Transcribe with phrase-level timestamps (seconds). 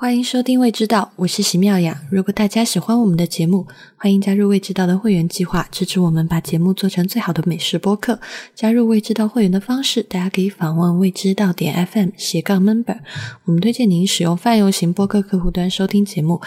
[0.00, 2.00] 欢迎收听《未知道》，我是席妙雅。
[2.08, 3.66] 如果大家喜欢我们的节目，
[3.96, 8.20] 欢迎加入《未知道》的会员计划，支持我们把节目做成最好的美食播客。
[8.54, 13.00] 加入《未知道》会员的方式，大家可以访问未知道点 FM 斜杠 member。
[13.46, 16.40] 我们推荐您使用泛用型播客客户端收听节目。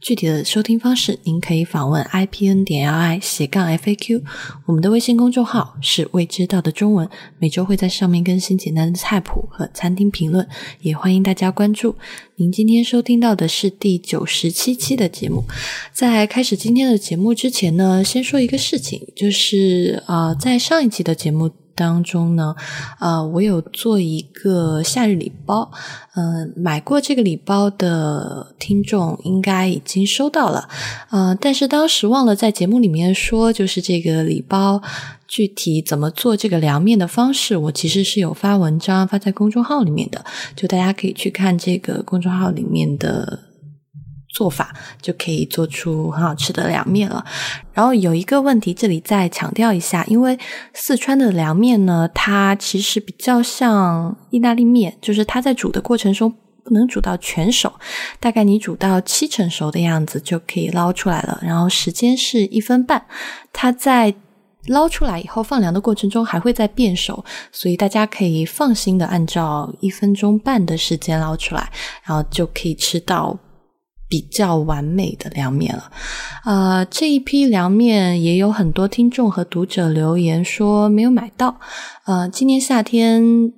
[0.00, 4.22] 具体的收听方式，您可以访问 i p n 点 l i 斜杠 f a q。
[4.66, 7.08] 我们的微信公众号是未知道的中文，
[7.38, 10.46] 每周会在上面更新简单的菜谱和餐厅评论，
[10.82, 11.96] 也欢迎大家关注。
[12.36, 15.42] 您今天收听到的是第九十七期的节目。
[15.92, 21.50] 在开始今天的节目之前呢，先说一个事情，就是呃，在上一期的节目。
[21.76, 22.56] 当中呢，
[22.98, 25.70] 呃，我有做一个夏日礼包，
[26.16, 30.68] 嗯，买过这个礼包的听众应该已经收到了，
[31.10, 34.82] 呃，但是当时忘了在节目里面说，就是这个礼包
[35.28, 40.24] 具体怎么做这个凉面的方式，我其实是有发文章发在公众号里面的，
[40.56, 43.40] 就大家可以去看这个公众号里面的。
[44.36, 47.24] 做法就可以做出很好吃的凉面了。
[47.72, 50.38] 然后有一个问题，这里再强调一下，因为
[50.74, 56.30] 四川的凉面呢，它其实比较像意大利面，就是它在煮的过程中
[56.62, 57.72] 不能煮到全熟，
[58.20, 61.40] 大概你煮到七成熟的样子就可以捞出来了。
[61.40, 63.06] 然后时间是一分半，
[63.54, 64.14] 它在
[64.66, 71.72] 捞出来以后放凉的过程中还会再变熟，所以大家可以放心的按照一分钟半的时间捞出来，
[72.04, 73.38] 然后就可以吃到。
[74.08, 75.90] 比较完美的凉面了，
[76.44, 81.58] 呃，这一批凉面也有很多听众和读者留言说没有买到，
[82.04, 83.52] 呃，今年夏天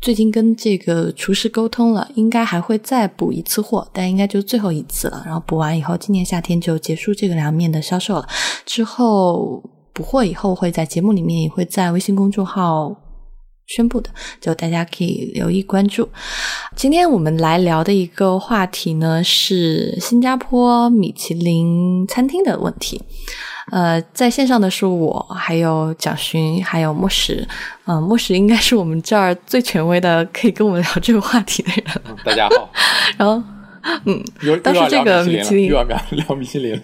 [0.00, 5.22] 最近跟这个厨师沟通了，应该还会再补一次货，但应该就最后一次了。
[5.26, 8.26] 然后补完以后，今年夏天就结束这个凉面的销售了。
[8.64, 12.96] 之后补货以后，会在节目里面也会在微信公众号。
[13.66, 14.10] 宣布的，
[14.40, 16.08] 就大家可以留意关注。
[16.74, 23.00] 今天我们来聊的一个话题呢，是新加坡米其林餐厅的问题。
[23.70, 27.46] 呃，在线上的是我，还有蒋勋，还有莫石。
[27.86, 31.84] 嗯，莫石应该是我们这儿最权威的，可以跟我们聊这个话题的人。
[32.24, 32.68] 大家好。
[33.16, 33.40] 然后，
[34.04, 34.22] 嗯，
[34.62, 36.78] 当时这个米其林又要聊聊米其林。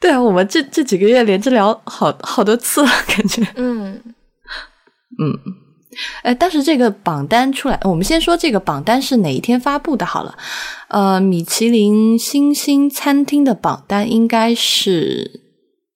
[0.00, 3.42] 对啊，我们这这几个月连着聊好好多次了，感觉。
[3.56, 4.00] 嗯
[5.18, 5.63] 嗯。
[6.22, 10.04] 哎，当时这个榜单出来，我们先说这个榜单是哪一天发布的？
[10.04, 10.36] 好了，
[10.88, 15.40] 呃，米其林星星餐厅的榜单应该是，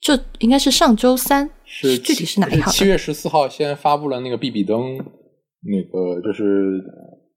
[0.00, 2.70] 这应该是上周三，是具体是哪一号？
[2.70, 6.78] 七月十四号先发布了那个比比登，那个就是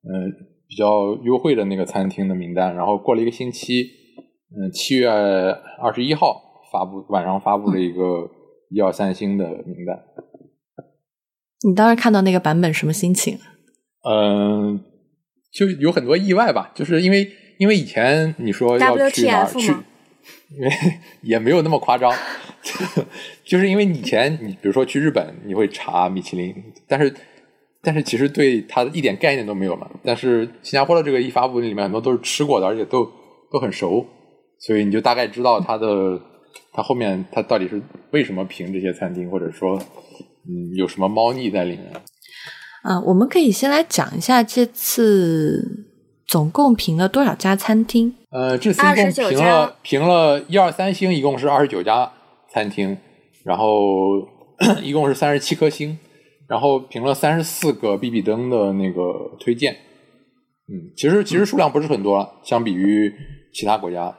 [0.04, 0.32] 嗯
[0.68, 3.84] 比较优惠的那个餐厅的名单，然后过了一个星期，
[4.56, 8.30] 嗯，七月二十一号发布晚上发布了一个
[8.70, 9.98] 一二三星的名单。
[11.68, 13.38] 你当时看到那个版本什么心情？
[14.04, 14.84] 嗯，
[15.54, 19.72] 就有很多意外吧，就是因为因为以前你说要去哪儿去，
[20.58, 20.72] 因为
[21.22, 22.12] 也没有那么夸张，
[23.46, 26.52] 就是因为以前你比如说去日本，你会查米其林，
[26.88, 27.14] 但是
[27.84, 29.88] 但是其实对它一点概念都没有嘛。
[30.04, 33.08] 但是新加坡的这个一发布里面很多都是吃过的，而且都
[33.52, 34.04] 都很熟，
[34.58, 36.20] 所以你就大概知道它的
[36.74, 37.80] 它后面它到底是
[38.10, 39.80] 为什么评这些餐厅，或者说。
[40.48, 41.94] 嗯，有什么猫腻在里面？
[42.84, 45.86] 啊，我们可以先来讲一下这次
[46.26, 48.16] 总共评了多少家餐厅。
[48.32, 52.12] 呃，这次一共评了评了一二三星，一共是二十九家
[52.52, 52.98] 餐厅，
[53.44, 53.68] 然后
[54.82, 56.00] 一共是三十七颗星，
[56.48, 59.74] 然后评了三十四个比比登的那个推荐。
[60.68, 63.14] 嗯，其实其实数量不是很多，相比于
[63.54, 64.16] 其他国家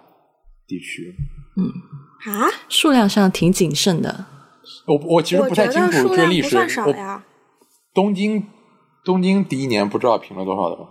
[0.68, 1.14] 地区。
[1.56, 4.26] 嗯啊，数量上挺谨慎的。
[4.86, 6.56] 我我其实不太清楚这历史。
[7.94, 8.42] 东京
[9.04, 10.82] 东京第一年不知道评了多少的吧。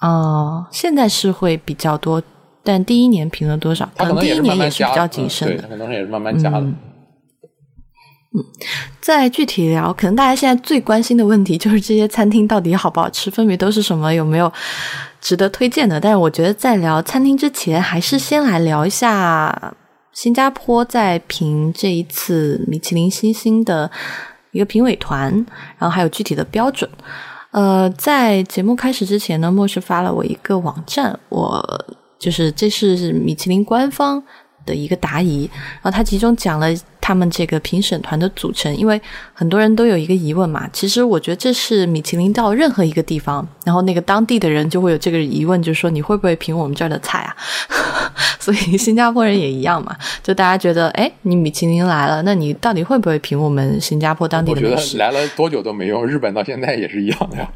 [0.00, 2.22] 哦，现在是会比较多，
[2.62, 3.88] 但第一年评了多少？
[3.96, 6.60] 可能第一年也是比较谨慎的，可能也是慢慢加的。
[6.60, 6.76] 嗯，
[9.00, 14.52] 再具体聊，可能大家现在最关心的问题就是这些餐厅到底好不好吃，分别都是什么，有没有
[15.20, 15.98] 值得推荐的？
[15.98, 19.74] 但是我觉得在聊餐厅之前，还是先来聊一下。
[20.20, 23.88] 新加坡在评这一次米其林星星的
[24.50, 25.32] 一个评委团，
[25.78, 26.90] 然后还有具体的标准。
[27.52, 31.64] 呃，在节目开始之前呢，莫氏发了我一个网站，我
[32.18, 34.20] 就是这是米其林官方。
[34.66, 35.48] 的一个答疑，
[35.80, 36.66] 然后他其中讲了
[37.08, 39.00] 他们这个评审团的组成，因为
[39.32, 40.68] 很多人都有一个疑问嘛。
[40.74, 47.34] 其实我觉得这是米其林到任何一个地方，然后那个当地的人就会有这个疑问，就是说你会不会评我们这儿的菜啊？
[48.38, 54.98] 所以新加坡人也一样嘛，就大家觉得，哎，你米其林来了，那你到底会不会评我们新加坡当地的美食？
[54.98, 57.48] 来了多久都没用，日本到现在也是一样的呀。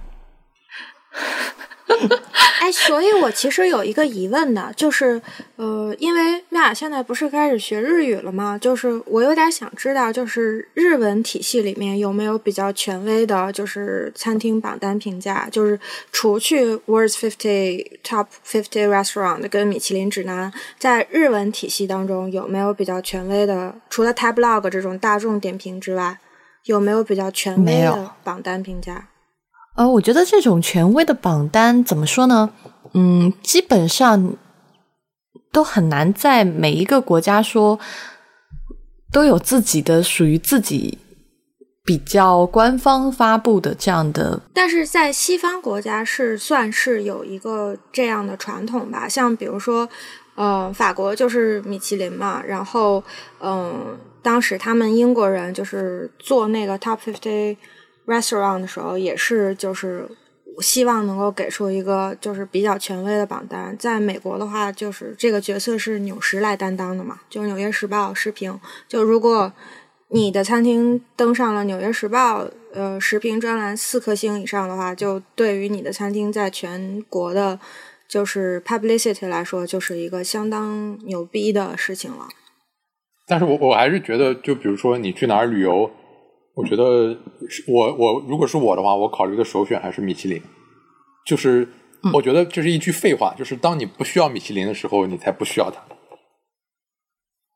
[2.62, 5.20] 哎，所以我其实有一个疑问的，就是
[5.56, 8.56] 呃，因为妙雅现在不是开始学日语了吗？
[8.56, 15.76] 就是我有点想知道，就是日文体系里面有没有比较权威的，就是餐厅榜单评价，就是
[16.12, 23.74] 除去 World's Fifty Top Fifty Restaurant 跟米其林指南，在日文体系当中有没有比较权威的？
[23.90, 26.16] 除了 Tablog 这种大众点评之外，
[26.66, 29.08] 有没有比较权威的榜单评价？
[29.74, 32.50] 呃，我觉得这种权威的榜单怎么说呢？
[32.92, 34.34] 嗯，基本上
[35.50, 37.80] 都很难在每一个国家说
[39.10, 40.98] 都有自己的属于自己
[41.84, 44.42] 比较官方发布的这样的。
[44.52, 49.88] 但是在西方国家是算是有一个这样的传统吧，像比如说，
[50.34, 53.02] 呃，法国就是米其林嘛，然后，
[53.40, 57.56] 嗯，当时他们英国人就是做那个 Top Fifty。
[58.06, 60.08] Restaurant 的时候也是，就是
[60.60, 63.76] 希望能够给出一个就是比较权威的榜单。
[63.78, 68.60] 在美国的话，就是这个角色是纽时来担当的嘛，就《纽约时报》时评。
[68.88, 69.52] 就如果
[70.08, 72.44] 你的餐厅登上了《纽约时报》
[72.74, 77.58] 呃时评专栏四颗星以上的话，就对于你的餐厅在全国的，
[78.06, 82.28] 就是 publicity 来说，就是一个相当牛逼的事情了。
[83.26, 85.90] 但是我我还是觉得，就比如说你去哪儿旅游。
[86.54, 87.16] 我觉得，
[87.66, 90.42] 我我如果是我的话，我考虑的首选还是米其林。
[91.24, 91.68] 就是
[92.12, 95.80] 我觉得这是一句废话，就是当你不需要米其林的时候，你才不需要它。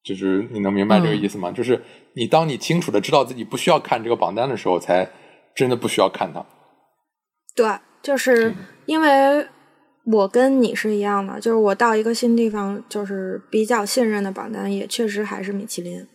[0.04, 1.50] 就是你能明白这个意思吗？
[1.50, 1.82] 就是
[2.14, 5.10] 你当你清楚的知道自己不需要看这个榜单的时候，才
[5.54, 6.46] 真的不需要看它。
[7.56, 7.68] 对，
[8.00, 8.54] 就是
[8.86, 9.46] 因为
[10.04, 16.06] 我跟你是一样的，就是我到一个新地方，就是比较信任的榜单，也确实还是米其林。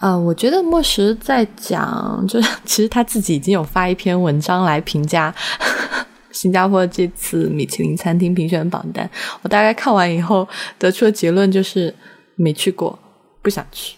[0.00, 5.34] 呃，我觉得莫石在讲，就是 其实他自己已经有发一篇文章来评价
[6.30, 9.10] 新加坡这次米其林餐厅评选榜单。
[9.42, 10.46] 我大概看完以后
[10.78, 11.92] 得出的结论就是
[12.36, 12.96] 没去过，
[13.42, 13.96] 不想去。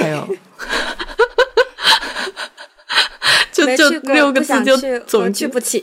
[0.00, 0.26] 还有，
[3.52, 5.82] 就就六个字就总去不起。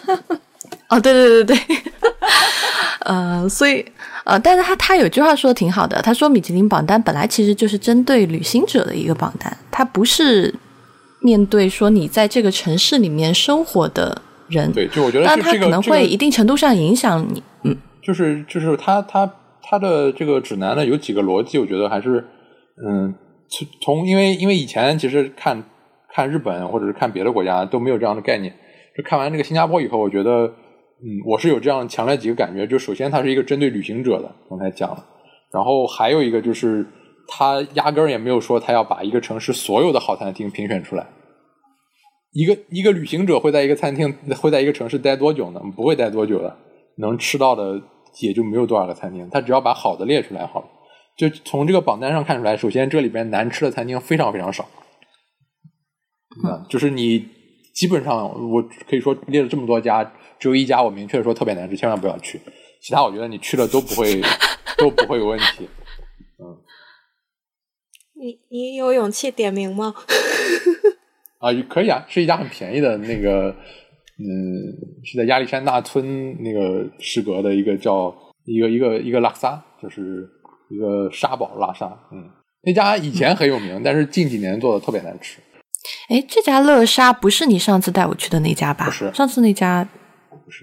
[0.90, 1.76] 哦，对对对对，
[3.00, 3.82] 呃，所以。
[4.24, 10.54] 呃，但是他他有句话说的挺好的，他说米其林榜单本来其实就是针对旅行者的一个榜单，它不是
[11.20, 14.72] 面对说你在这个城市里面生活的人。
[14.72, 17.42] 对，就我觉得，但它可能会一定程度上影响你。
[17.64, 19.28] 嗯，就是就是他他
[19.60, 22.24] 他的这个指南呢有几个逻辑，我觉得还是
[22.86, 23.12] 嗯
[23.48, 25.64] 从从因为因为以前其实看
[26.14, 28.54] 看日本或者是看别的国家都没有这样的概念，
[28.96, 30.52] 就看完这个新加坡以后，我觉得。
[31.04, 35.04] 嗯，我是有这样强烈几个感觉，就首先它是一个针对旅行者的，刚才讲了，
[35.52, 36.86] 然后还有一个就是
[37.26, 41.04] 他压根儿也没有说他要把一个城市所有的好餐厅评选出来。
[42.30, 45.60] 一个一个旅行者会在一个餐厅会在一个城市待多久呢？
[45.74, 46.56] 不会待多久的，
[46.98, 47.82] 能吃到的
[48.20, 49.28] 也就没有多少个餐厅。
[49.28, 50.66] 他只要把好的列出来好了。
[51.16, 54.62] 就从这个榜单上看出来，首先这里边难吃的餐厅非常非常少。
[56.44, 57.26] 啊，就是你
[57.74, 60.12] 基本上我可以说列了这么多家。
[60.42, 62.40] 只有一家我明确的说特别难吃，千万不要去。
[62.80, 64.20] 其他我觉得你去了都不会
[64.76, 65.68] 都不会有问题。
[66.40, 66.58] 嗯，
[68.20, 69.94] 你你有勇气点名吗？
[71.38, 73.54] 啊，可以啊，是一家很便宜的那个，
[74.18, 74.26] 嗯，
[75.04, 78.12] 是在亚历山大村那个适格的一个叫
[78.44, 80.28] 一个一个一个拉萨，就是
[80.70, 81.86] 一个沙堡拉萨。
[82.10, 82.28] 嗯，
[82.64, 85.38] 那家以前很有名，但是近几年做的特别难吃。
[86.08, 88.86] 哎，这家乐沙不是你上次带我去的那家吧？
[88.86, 89.88] 不是，上次那家。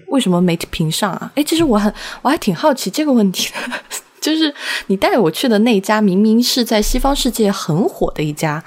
[0.08, 1.32] 为什么没评上啊？
[1.34, 3.80] 哎，其实我很我还挺好奇这个问题的，
[4.20, 4.52] 就是
[4.86, 8.62] 你带我去的那家明明是在西方世界很火的一家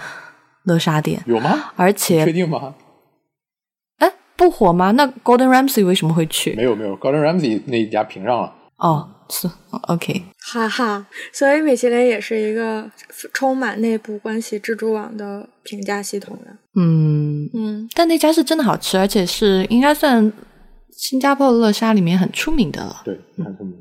[0.63, 1.71] 乐沙店，有吗？
[1.75, 2.75] 而且确定吗？
[3.99, 4.91] 哎，不火吗？
[4.91, 6.53] 那 Golden Ramsy 为什么会去？
[6.55, 8.53] 没有没有，Golden Ramsy 那一家评上了。
[8.77, 9.49] 哦，是
[9.87, 11.05] OK，哈哈。
[11.31, 12.89] 所以米其林也是一个
[13.31, 16.51] 充满内部关系蜘蛛网的评价系统的。
[16.75, 20.31] 嗯嗯，但那家是真的好吃，而且是应该算。
[20.95, 23.73] 新加坡的乐沙里面很出名的了，对，很出名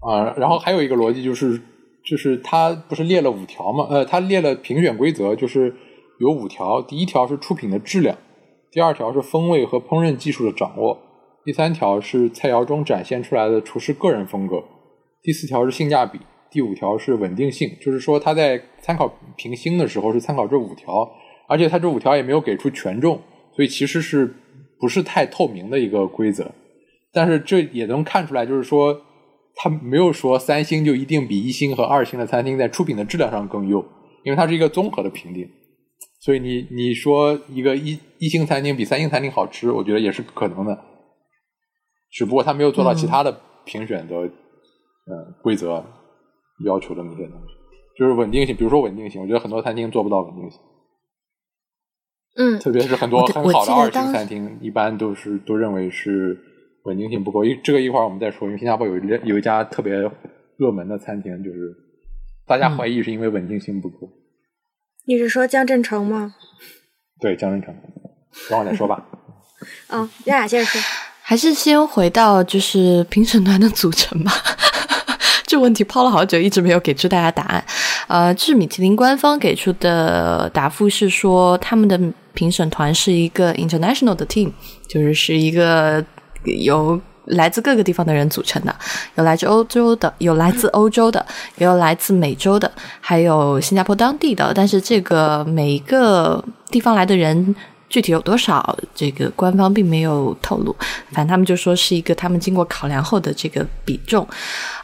[0.00, 0.34] 啊。
[0.36, 1.60] 然后还有一个逻辑就是，
[2.08, 3.86] 就是他不是列了五条嘛？
[3.90, 5.74] 呃，他列了评选规则，就是
[6.20, 6.80] 有五条。
[6.80, 8.16] 第一条是出品的质量，
[8.70, 10.96] 第二条是风味和烹饪技术的掌握，
[11.44, 14.62] 第三条是菜肴中展现出来的厨师个人风格，
[15.22, 17.68] 第四条是性价比，第五条是稳定性。
[17.80, 21.08] 就是说他在参考评星的时候是参考这五条，
[21.48, 23.20] 而且他这五条也没有给出权重，
[23.54, 24.34] 所以其实是。
[24.80, 26.50] 不是太透明的一个规则，
[27.12, 29.00] 但是这也能看出来，就是说
[29.56, 33.80] 他没有说三星就一定比一星和二星的餐厅在出品的质量上更优，
[34.24, 35.48] 因为它是一个综合的评定。
[36.20, 40.78] 所以你你说一个一一星餐厅比三星餐厅好吃，我觉得也是可能的，
[42.10, 45.84] 只不过他没有做到其他的评选的嗯规则
[46.64, 47.54] 要求的那些东西，
[47.98, 50.60] 就是稳定性，比如说稳定性，我觉得很多餐厅做不到稳定性。
[52.38, 56.38] 嗯，特别是很多很好的二星餐厅，一般都是都认为是
[56.84, 57.44] 稳定性不够。
[57.44, 59.92] 一这个一会儿我们再说，因为新加坡有一有一家特别
[60.56, 61.74] 热门的餐厅，就是
[62.46, 64.08] 大家怀疑是因为稳定性不够。
[65.04, 66.34] 你是说江振成吗？
[67.20, 67.74] 对，江振成，
[68.48, 69.04] 等会再说吧。
[69.88, 70.80] 嗯， 亚亚先说，
[71.20, 74.30] 还是先回到就是评审团的组成吧。
[75.44, 77.64] 这问题抛了好久，一直没有给出大家答案。
[78.06, 81.98] 呃，是米其林官方给出的答复是说，他们的
[82.38, 84.50] 评审团是一个 international 的 team，
[84.86, 86.04] 就是是一个
[86.44, 88.74] 由来自各个地方的人组成的，
[89.16, 91.24] 有来自欧洲的，有来自欧洲的，
[91.56, 94.52] 也有来自美洲的，还有新加坡当地的。
[94.54, 97.54] 但是这个每一个地方来的人。
[97.90, 100.76] 具体有多少，这个官方并没有透露。
[101.10, 104.28] 反正他们就说是一个他们经过考量后的这个比重，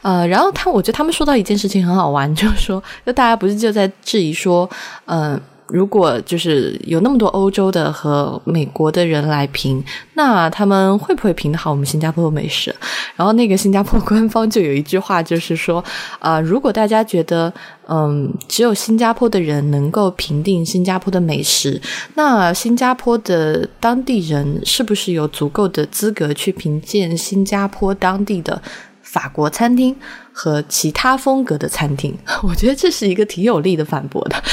[0.01, 4.67] 呃，然后他我觉得他们说到一件事情很好玩，就是说，就大家不是就在质疑说，
[5.05, 5.39] 嗯。
[5.69, 12.75] 如果就是有那么多欧洲的和美国的人来评，那他们会不会评得好我们新加坡的美食？
[13.17, 15.83] 然后那个新加坡官方就有一句话，就是说，
[16.19, 17.53] 啊，如果大家觉得，
[17.89, 21.81] 嗯，只有新加坡的人能够评定新加坡的美食，
[22.15, 28.61] 那新加坡的当地人是不是有足够的资格去评鉴新加坡当地的？
[29.03, 29.95] 法国餐厅
[30.35, 32.13] 和其他风格的餐厅，
[32.43, 34.43] 我觉得这是一个挺有力的反驳的。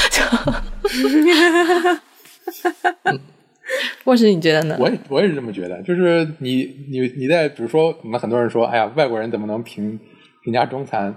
[4.04, 4.76] 或是，你觉得呢？
[4.78, 5.82] 我也我也是这么觉得。
[5.82, 9.98] 就是你你你在比如说，我们很多人说，哎呀，外国人怎么能评
[10.44, 11.14] 评价中餐？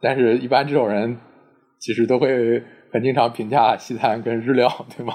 [0.00, 1.16] 但是一般这种人
[1.78, 5.14] 其实都会很经常评价西餐跟日料， 对吗？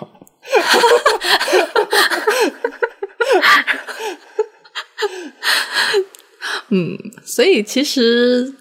[6.69, 8.53] 嗯，所以其实，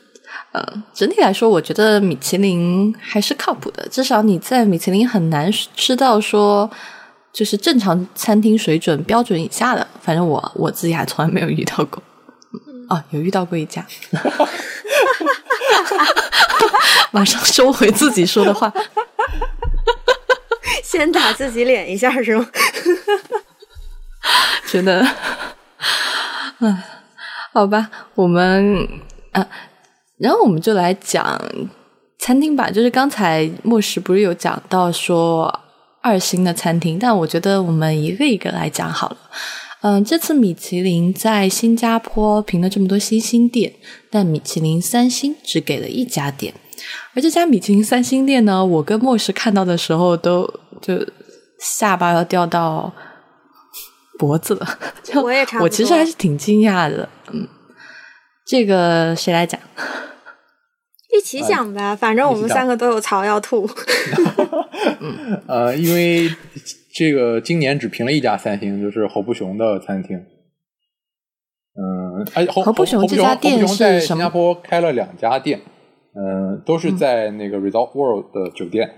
[0.56, 3.86] 呃，整体来说，我觉得米其林还是靠谱的。
[3.90, 6.70] 至少你在米其林很难吃到说，
[7.30, 9.86] 就是正常餐厅水准标准以下的。
[10.00, 12.02] 反正我我自己还从来没有遇到过。
[12.88, 13.84] 哦，有遇到过一家，
[17.12, 18.72] 马上收回自己说的话，
[20.82, 22.48] 先打自己脸一下是吗？
[24.66, 25.06] 觉得，
[26.60, 26.78] 嗯。
[27.52, 28.88] 好吧，我们
[29.32, 29.46] 啊，
[30.18, 31.40] 然后我们就来讲
[32.18, 32.70] 餐厅吧。
[32.70, 35.60] 就是刚才莫石不是有讲到说
[36.00, 39.16] 二星的餐厅，但我觉得我们一个一个来讲好了。
[39.82, 43.72] 嗯，这次米其林在新加坡评了这么多星星店，
[44.10, 46.54] 但米其林三星只给了一家店。
[47.14, 50.48] 而这家米其林三星店呢，我跟莫石看到的时候都
[50.80, 51.06] 就
[51.58, 52.92] 下巴要掉到。
[54.18, 54.66] 脖子了，
[55.22, 55.64] 我也差不多。
[55.64, 57.46] 我其实还是挺惊讶的，嗯，
[58.46, 59.60] 这个谁来讲？
[61.16, 63.68] 一起讲吧，反正我们三个都有槽要吐。
[65.00, 66.28] 嗯， 呃，因为
[66.94, 70.16] 这个今年只评了一家三星，就是侯不雄的餐厅。
[71.78, 75.60] 嗯，哎，侯不雄这家店是在新加坡开了两家店，
[76.14, 78.88] 嗯，都是在那个 Resort World 的酒店，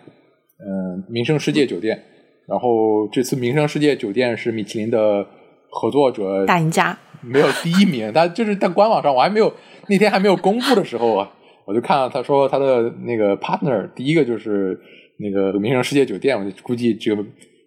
[0.59, 2.05] 嗯，名胜世界酒店。
[2.47, 5.27] 然后这次民生世界酒店是米其林的
[5.71, 8.11] 合作者大赢家，没有第一名。
[8.13, 9.53] 他就是在官网上，我还没有
[9.89, 11.31] 那天还没有公布的时候啊，
[11.69, 14.81] 我就看到他说他的那个 partner 第一个就是
[15.19, 17.23] 那个名胜世界酒店，我就估计这个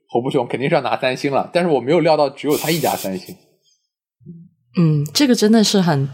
[0.08, 1.48] 侯不雄肯定是要拿三星了。
[1.54, 3.36] 但是我没有料到只有他一家三星。
[4.80, 6.10] 嗯，这个真的是很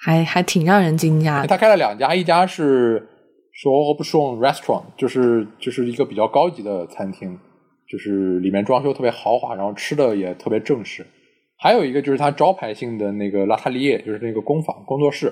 [0.00, 1.46] 还还挺让人惊讶。
[1.46, 3.06] 他开了两家，一家是
[3.52, 7.38] 说侯不雄 restaurant，就是就是一个比较高级的餐厅。
[7.90, 11.06] 就是里面装修特别豪华，然后吃的也特别正式。
[11.58, 15.30] 还有一个就是他招牌性的那个拉塔利耶，就是那个工坊工作室，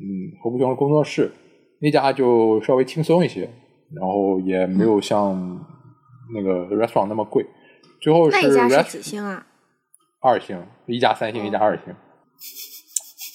[0.00, 1.32] 嗯，侯不雄的工作室
[1.80, 3.50] 那家就稍微轻松一些，
[3.94, 5.64] 然后也没有像
[6.34, 7.44] 那个 restaurant 那么贵。
[8.00, 9.46] 最后是那家是几星啊？
[10.20, 11.94] 二星，一家三星，一家二星，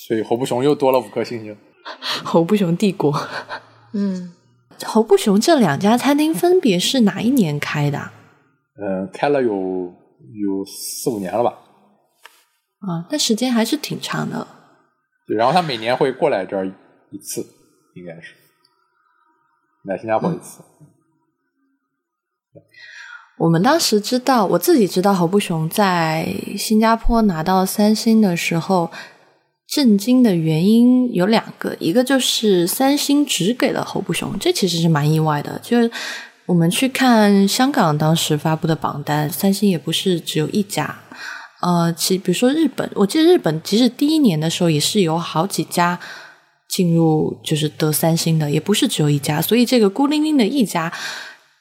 [0.08, 1.56] 所以侯不雄又多了五颗星星。
[2.24, 3.14] 侯不雄帝国，
[3.94, 4.34] 嗯，
[4.86, 8.12] 侯不雄这两家餐厅分别是哪一年开的？
[8.82, 11.60] 嗯，开了有有四五年了吧？
[12.80, 14.48] 啊，但时间还是挺长的。
[15.28, 16.66] 对，然后他每年会过来这儿
[17.12, 17.46] 一次，
[17.96, 18.34] 应该是
[19.84, 20.62] 来新加坡一次。
[23.38, 26.28] 我们当时知道，我自己知道侯不雄在
[26.58, 28.92] 新加坡拿到三星的时候，
[29.68, 35.92] 震惊的原因有两个，一个就是三星只给了侯不雄，这其实是蛮意外的，就是。
[36.46, 40.94] 我们去看香港当时发布的榜单，三星也不是只有一家，
[41.64, 45.98] 呃，其比如说日本，我记得日本其实第一年的时候也是有好几家
[46.68, 50.92] 进入就是得三星的，也不是只有一家，所以这个孤零零的一家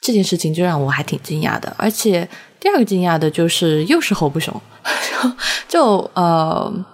[0.00, 1.72] 这件事情就让我还挺惊讶的。
[1.78, 2.28] 而且
[2.58, 4.60] 第二个惊讶的就是又是侯不雄，
[5.68, 6.84] 就呃。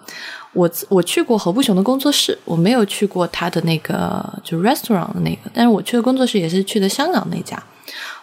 [0.55, 7.63] 我我去过何不雄的工作室，我没有去过他的那个就 restaurant 的那个，但是我去的工作室也是去的香港那家。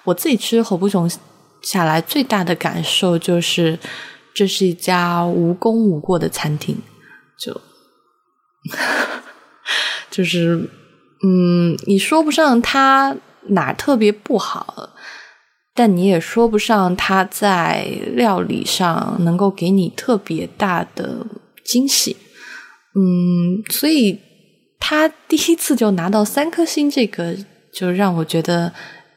[0.04, 1.10] 我自己吃何不雄
[1.62, 3.78] 下来最大的感受就是，
[4.36, 6.78] 这是一家无功无过的餐厅，
[7.40, 7.60] 就
[10.12, 10.70] 就是
[11.26, 14.90] 嗯，你说不上他哪特别不好，
[15.74, 21.26] 但你也说不上他在料理上能够给你特别大的。
[21.66, 22.16] 惊喜，
[22.94, 24.20] 嗯，所以
[24.80, 27.36] 他第一次就拿到三颗星，这个
[27.74, 28.72] 就让我觉得，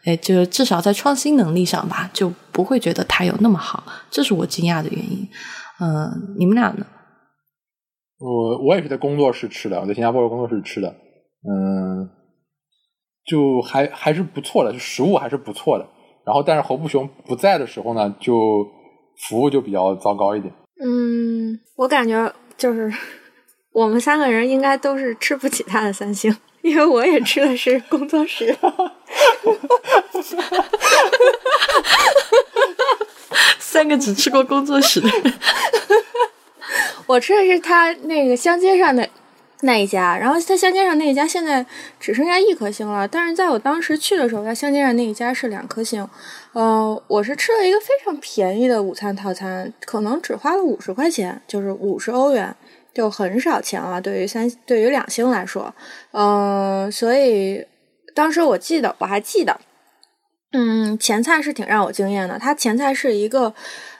[0.04, 5.28] 哎，就至少在创新能力上吧，就不会觉得他有那么好，这是我惊讶的原因。
[5.80, 6.86] 嗯，你们俩呢？
[8.18, 10.88] 我我也是在工作室吃的，我在新加坡的工作室吃的，
[11.48, 12.08] 嗯，
[13.24, 15.86] 就还还是不错的，就食物还是不错的。
[16.24, 18.66] 然后，但是侯不雄不在的时候呢，就
[19.28, 20.52] 服务就比较糟糕一点。
[20.84, 22.92] 嗯，我感觉就是
[23.72, 28.56] 我们三个人应该都是吃不起他的三星，因为我也吃的是工作室。
[33.58, 35.34] 三个只吃过工作室的人，
[37.06, 39.08] 我吃的是他那个乡街上的。
[39.62, 41.66] 那一家，然后他乡街上那一家现在
[41.98, 46.08] 只剩下一颗星了，但是在我当时去的时候，他乡街上那一家是两颗星。
[46.54, 52.54] 嗯，我是吃了一个非常便宜的午餐套餐，可能只花了五十块钱，就是五十欧元，
[52.98, 54.00] 就很少钱了。
[54.00, 55.72] 对于三对于两星来说，
[56.10, 57.64] 嗯，所以
[58.12, 59.60] 当时我记得我还记得，
[60.50, 63.54] 嗯，前菜是挺让我惊艳的，它前菜是一个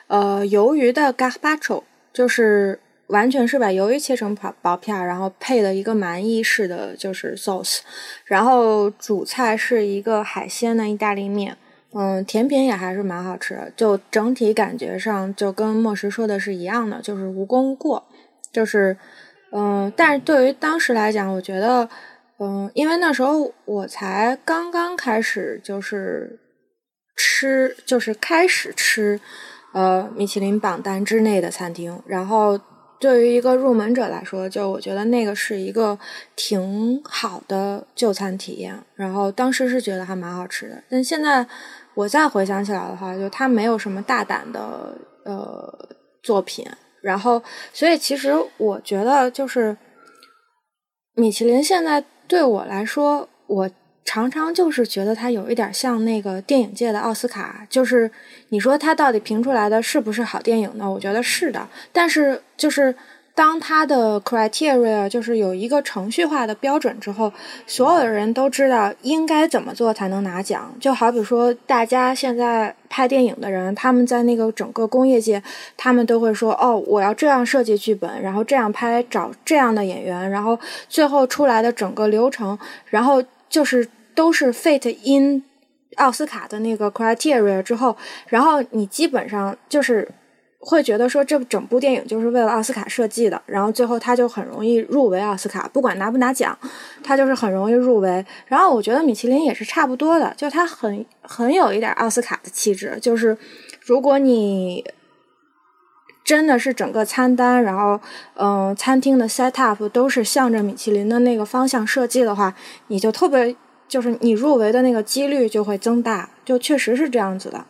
[0.08, 2.80] 呃鱿鱼的 gazpacho，就是。
[3.08, 7.78] 完全是把鱿鱼切成薄薄片，然后配了一个蛮意式的就是 sauce，
[8.26, 11.56] 然后主菜是一个海鲜的意大利面，
[11.94, 18.06] 嗯，甜品也还是蛮好吃，就整体感觉上就跟莫石说的是一样的，就是无功无过，
[18.52, 18.96] 就是，
[19.52, 21.88] 嗯，但是对于当时来讲，我觉得，
[22.38, 26.38] 嗯，因为那时候我才刚刚开始就是
[27.16, 29.20] 吃，就是开始吃，
[29.72, 32.60] 呃，米其林榜单之内的餐厅，然后。
[33.00, 35.96] 对于一个入门者来说，就我觉得那个是一个
[36.34, 38.76] 挺好的就餐体验。
[38.96, 41.46] 然后当时是觉得还蛮好吃的，但现在
[41.94, 45.88] 我再回想起来的话，就它没有什么大胆的呃
[46.24, 46.66] 作品。
[47.08, 47.42] 然后，
[47.72, 49.74] 所以其实我觉得就是
[51.14, 53.70] 米其林现在对我来说，我。
[54.10, 58.10] 常常就是觉得它有一点像那个电影界的奥斯卡，就是
[58.48, 60.90] 你说它到底评出来的是不是好电影呢？
[60.90, 62.94] 我觉得是的，但是就是
[63.38, 67.32] 当它的 criteria 就是有一个程序化的标准之后，
[67.68, 70.74] 所有的人都知道应该怎么做才能拿奖。
[70.80, 75.40] 就好比说，大家现在拍电影的人，他们在那个整个工业界，
[75.76, 85.44] 他们都会说：“哦，我要这样设计剧本，然后这样拍，找这样的演员，然后最后出来的整个流程，然后就是。”都是 fit in
[85.94, 87.96] 奥斯卡的那个 criteria 之后，
[88.26, 90.08] 然后你基本上就是
[90.60, 96.58] 会觉得说这整部电影就是为了奥斯卡设计的，然后最后他就很容易入围奥斯卡，不管拿不拿奖，
[97.02, 98.24] 他就是很容易入围。
[98.46, 103.36] 然后我觉得米其林也是差不多的，就他很很有一点奥斯卡的气质，就是
[103.80, 104.84] 如果你
[106.24, 108.00] 真的是整个餐单，然后
[108.34, 112.54] 嗯餐厅的 set up 都是向着米其林的那个方向设计的话，
[112.88, 113.56] 你就特别。
[113.88, 117.64] 就是你入围的那个几率就会增大，就确实是这样子的。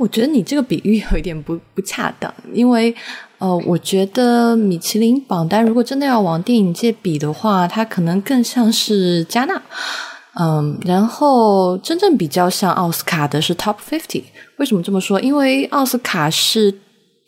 [0.00, 2.94] 我觉得你这个比喻有一点不不恰当，因为
[3.38, 9.62] 呃，我觉得米其林榜单如果真的要往电影界比的话，它可能更像是加纳，
[10.34, 14.22] 嗯，然后真正比较像奥斯卡的是 Top Fifty。
[14.56, 15.20] 为什么这么说？
[15.20, 16.74] 因为奥斯卡是。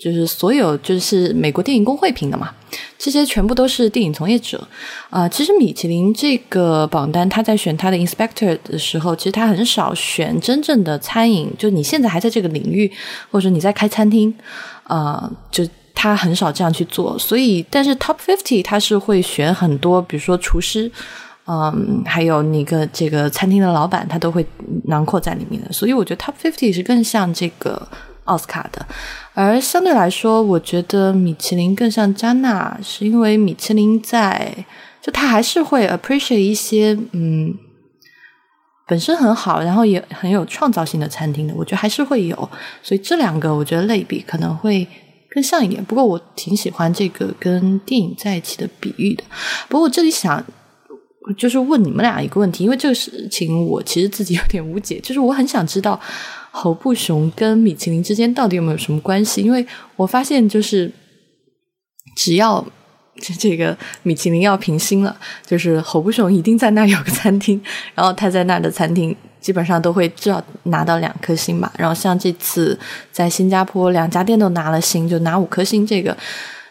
[0.03, 2.51] 就是所有就是美国电影工会评的嘛，
[2.99, 4.67] 这些全部都是电影从业者
[5.11, 5.29] 啊。
[5.29, 11.49] 其实米其林这个榜单，他在选他的 inspector 的时候，其实他很少选真正的餐饮。
[11.57, 12.91] 就你现在还在这个领域，
[13.31, 14.35] 或者你在开餐厅
[14.83, 17.17] 啊，就他很少这样去做。
[17.17, 20.91] 所以，但是 top fifty 他是会选很多，比如说厨师，
[21.47, 24.45] 嗯，还有那个这个餐厅的老板，他都会
[24.87, 25.73] 囊括在里面的。
[25.73, 27.87] 所以，我觉得 top fifty 是更像这个。
[28.25, 28.87] 奥斯卡的，
[29.35, 34.65] 而相对来说，我觉得米其林更像加纳，是因为米其林在
[35.01, 37.53] 就他还是会 appreciate 一些嗯
[38.87, 42.37] 本身很好，然后也很有创造性的餐厅的，我觉得还是会有。
[42.83, 44.87] 所以这两个我觉得类比可能会
[45.31, 45.83] 更像一点。
[45.85, 49.25] 不过我挺喜欢这个跟电影在一起的比喻的。
[49.69, 50.45] 不过我这里想
[51.39, 55.99] 就是问你们俩一个问题，因为这个事情我其实自己有点无解，就是我很想知道
[56.53, 59.41] 侯不雄跟米其林之间到底有没有什么关系？
[59.41, 60.93] 因为我发现就是
[62.17, 62.65] 只要。
[63.21, 65.15] 这这个米其林要评星了，
[65.47, 67.61] 就是侯不雄一定在那有个餐厅，
[67.95, 71.71] 然后他在那的餐厅基本上都会至少拿到两颗星吧。
[71.77, 72.77] 然后像这次
[73.13, 75.87] 在新加坡两家店都拿了星，就拿五颗星。
[75.87, 76.17] 这个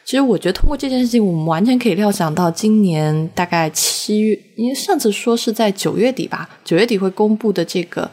[0.04, 8.10] 其实我觉得通过这件事情，我们完全可以料想到今年大概七月，因为上次说是在九月底吧，九月底会公布的这个，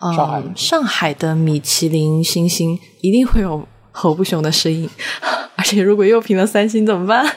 [0.00, 3.66] 嗯，上海的米其林星星一定会有。
[3.96, 4.90] 侯不雄的身影，
[5.54, 7.24] 而且如果又评了三星怎么办？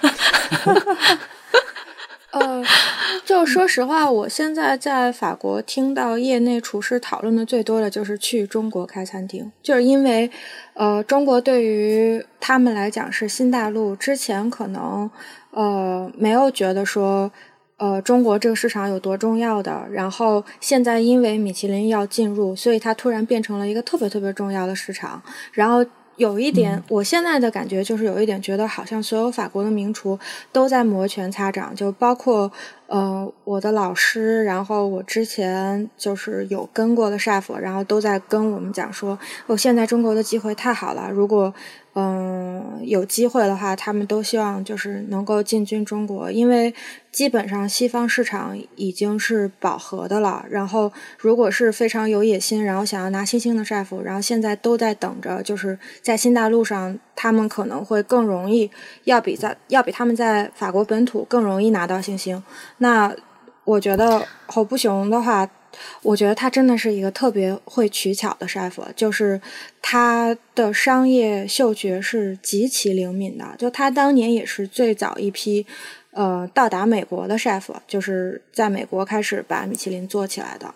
[2.32, 2.64] 呃，
[3.24, 10.32] 就说实话，我现在在法国听到业内厨师讨论的最多的就是去中国开餐厅，就是因为
[10.74, 15.08] 呃，中国对于他们来讲是新大陆，之前可能
[15.52, 17.32] 呃没有觉得说
[17.78, 25.22] 呃中国这个市场有多重要的，然后现在因为米其林要进入，所以它突然变成了一个特别特别重要的市场，
[25.54, 25.86] 然后。
[26.18, 30.18] 有一点，我现在的感觉就是有一点觉得，好像所有法国的名厨
[30.52, 32.52] 都在摩拳擦掌，就包括
[32.88, 41.54] 呃我的老师，然后我之前就是有跟过的 chef，然后都在跟我们讲说，哦，现在中国的机会太好了，如果。
[42.00, 46.72] 嗯，有机会的话，他们都希望就是能够进军中国，因为
[47.12, 50.46] 基本上西方市场已经是饱和的了。
[50.48, 58.70] 然后，如果是非常有野心，然后想要拿星星的 chef，然后现在都在等着，就是在新大陆上，他们可能会更容易，
[59.06, 62.44] 要比在要比他们在法国本土更容易拿到星星。
[62.78, 63.12] 那
[63.64, 65.50] 我觉得侯不雄的话。
[66.02, 69.40] 我觉得他真的是一个特别会取巧的 chef，就是
[69.82, 73.56] 他的商业嗅觉是极其灵敏的。
[73.58, 75.66] 就他当年也是最早一批，
[76.12, 80.74] 呃，到达美国的 chef，就是在美国开始把米其林做起来的，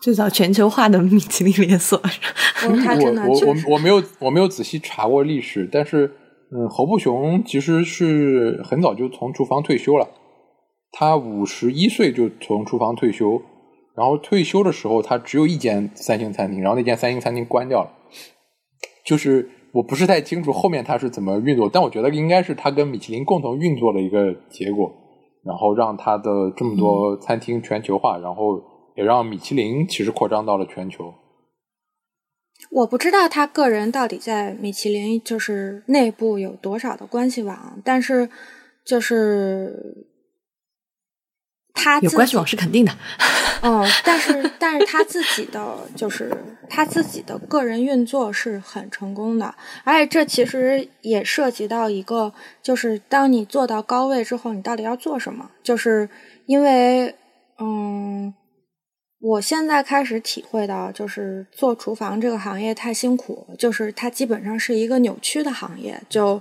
[0.00, 2.00] 最早全球化的米其林连锁。
[2.64, 6.14] 我我我我没有我没有仔细查过历史，但是
[6.50, 10.08] 嗯，侯布雄其实是很早就从厨房退休了。
[10.96, 13.42] 他五十一岁就从厨房退休，
[13.96, 17.90] 然后退休的时候他只有一间三星餐厅，然后那间三星餐厅关掉了。
[19.04, 24.88] 就是我不是太清楚后面他是怎么运作，但我觉得应该是他跟米其林共同运作的一个结果，
[25.44, 28.62] 然后让他的这么多餐厅全球化，然后
[28.96, 31.12] 也让米其林其实扩张到了全球。
[32.70, 38.30] 我不知道他个人到底在米其林就是内部有多少的关系网，但是
[38.86, 40.13] 就是。
[41.74, 42.92] 他有关系网是肯定的，
[43.60, 46.32] 嗯， 但是但是他自己的就是
[46.70, 52.32] 他自己的个人运作是很成功的，而且这其实也涉及到一个，
[52.62, 55.50] 就是当你做到高位之后，你到底要做什么？
[55.62, 56.08] 就是
[56.46, 57.14] 因为，
[57.58, 58.32] 嗯，
[59.20, 66.40] 我现在开始体会到，就是做厨房这个行业太辛苦，就是它基本上是一个扭曲的行业，就。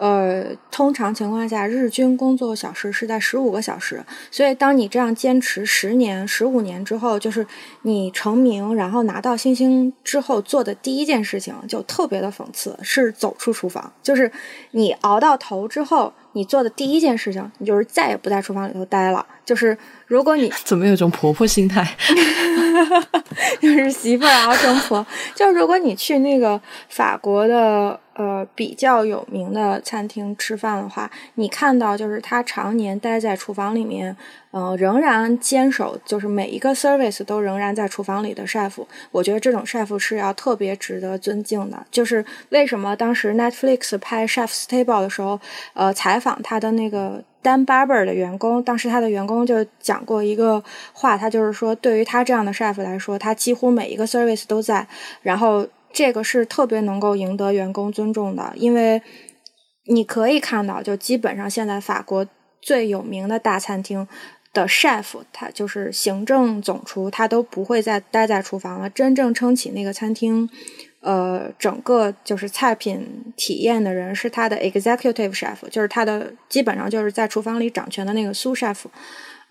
[0.00, 4.02] 呃，通常情况下，日均工作小时是在十五个小时。
[4.30, 7.46] 所以，当你这样坚持十年、十五年之后，就是
[7.82, 13.92] 你成名，然后拿到星星之后做的第一件事情，就特别的讽刺，是走出厨房。
[14.02, 14.32] 就是
[14.70, 19.26] 你熬到头之后，你做的第一件事情，你就是再也不在厨房里头待了。
[19.44, 21.86] 就是如果你 怎么有种婆婆心态，
[23.60, 25.06] 就是媳妇熬成婆。
[25.34, 26.58] 就如果你去那个
[26.88, 28.00] 法国的。
[28.14, 34.14] 呃，比较有名的餐厅吃饭的话，你看到就是他常年待在厨房里面，
[34.50, 41.86] 呃，仍然坚守，就是每一个 service 都仍然在厨房里的 chef，我觉得这种 chef 是要特别值得尊敬的。
[41.90, 45.40] 就是为什么当时 Netflix 拍 Chef's Table 的时候，
[45.74, 54.86] 呃，采访他的那个 Dan Barber 的员工，当时他的员工就讲过一个话，他就是说，对于他这样的 chef 来说，他几乎每一个 service 都在，
[55.22, 55.66] 然后。
[55.92, 59.02] 这个是特别能够赢得员工尊重的，因为
[59.86, 62.26] 你可以看到，就基本上现在法国
[62.62, 64.06] 最有名的大餐厅
[64.52, 68.88] 的 chef，他就是行政总厨，他都不会再待在厨房了。
[68.88, 70.48] 真正撑起那个餐厅，
[71.00, 78.84] 呃，整个就是菜品体验的人是他的 executive chef，就是他的基本上就是在厨房里掌权的那个苏 chef。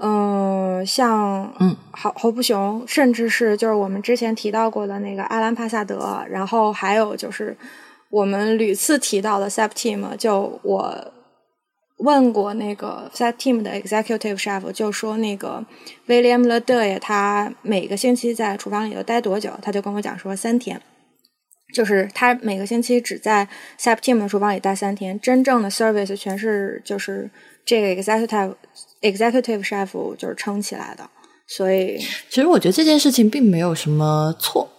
[0.02, 7.56] 嗯，像嗯，好侯不雄，甚至是就是我们之前提到过的那个阿兰帕萨德，然后还有就是
[8.10, 11.14] 我们屡次提到的 Septim，就我
[11.98, 15.66] 问过那个 s e p Team 的 Executive Chef，就说那个
[16.08, 19.52] William l e d e 他每个星期在厨房里头待多久？
[19.62, 20.82] 他就跟我讲说三天，
[21.74, 27.30] 就是他每个星期只在 Set Team 的厨房里待三天，真正的 Service 全是就是
[27.66, 28.56] 这个 Executive
[29.02, 31.10] Executive Chef 就是撑起来的。
[31.48, 31.98] 所以，
[32.30, 34.70] 其实我觉得这件事情并没有什么错。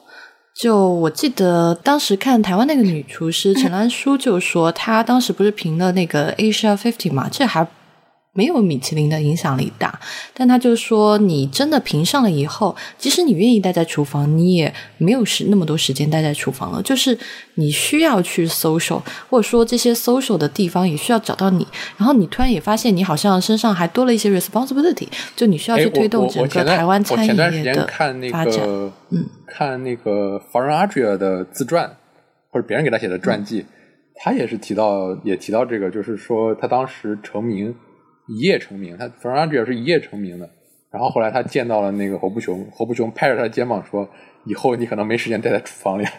[0.54, 7.66] 就我记得当时看台湾那个女厨师陈兰淑就说，她当时不是评了那个 Asia Fifty 嘛，这还。
[8.32, 9.98] 没有米其林的影响力大，
[10.32, 16.80] 但他就说，你真的评上了以后，即使你愿意待在厨房，你也没有时那么多时间待在厨房了。
[16.80, 17.18] 就是
[17.56, 21.66] 你需要去 social，或者说这些 social 的地方也需要找到你。
[21.96, 27.88] 然后你突然也发现，你好像身上还多了一些 responsibility，就你需要去推动整个台湾餐饮业的
[28.30, 28.64] 发展。
[29.10, 31.96] 嗯，看那个 Faran a d r i a 的自传，
[32.52, 33.66] 或者别人给他写的传记，
[34.14, 37.74] 他也是提到，也提到这个，就是说他当时成名。
[38.30, 40.48] 一夜成名，他 f r a n g 是一夜成名的。
[40.90, 44.08] 然后后来他见到了那个侯不雄，侯不雄拍着他的肩膀说
[44.44, 46.04] ：“以后你可能没时间待在厨房里。”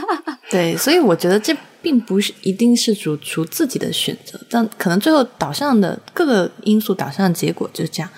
[0.48, 1.52] 对，所以我觉得这
[1.82, 8.08] 并不是一定是主厨自己的选择，但可能最后导向的各个因素导向的结果就是这样。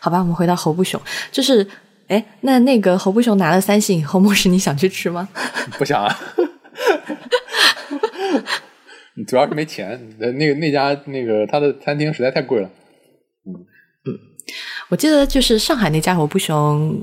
[0.00, 0.98] 好吧，我们回到侯不雄，
[1.30, 1.66] 就是
[2.08, 5.28] 哎，那那个侯不雄拿了三星以后，莫是你想去吃吗？
[5.78, 6.18] 不想啊。
[9.26, 12.68] 主要是没钱，那个那家那个他的餐厅实在太贵了。
[13.46, 13.54] 嗯
[14.06, 14.18] 嗯，
[14.88, 17.00] 我记得就是上海那家侯不雄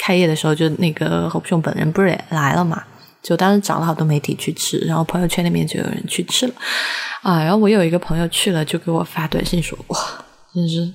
[0.00, 2.84] 开业的时候，就那个侯不雄本人不是也来了嘛？
[3.20, 6.54] 就当时找了好多媒体去吃，然后朋友圈里面就有人去吃了
[7.22, 7.42] 啊。
[7.42, 9.98] 然后我有一个朋友去了，就给我发短信说：“哇，
[10.54, 10.88] 真是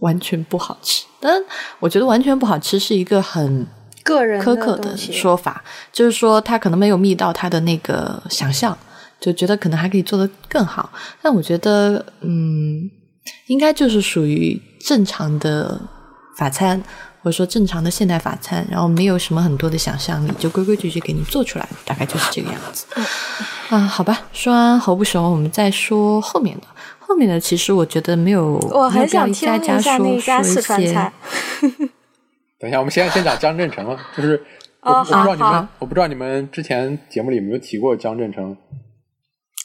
[0.00, 1.42] 完全不好吃。”但
[1.78, 3.66] 我觉得完全不好吃是一个很
[4.04, 8.76] 个人苛刻的说法，就是说他可能没有觅到他的那个想象。
[9.20, 12.90] 就觉得可能还可以做得更好，但我觉得，嗯，
[13.48, 15.80] 应该就是属于正常的
[16.36, 16.82] 法餐，
[17.22, 22.86] 或者说正常的现代法餐，然后没有什么很多的想象力，就规规矩矩给你做出来，大概就是这个样子。
[23.68, 26.62] 啊，好吧，说完侯不熟，我们再说后面的。
[26.98, 31.12] 后面的其实我觉得没有，我很想听一下那家四川菜。
[32.58, 33.84] 等一下，我们先先讲江镇城，
[34.16, 34.40] 就是
[34.80, 38.56] 我我不知道你们，我不知道你们之前节目里有没有提过江镇城。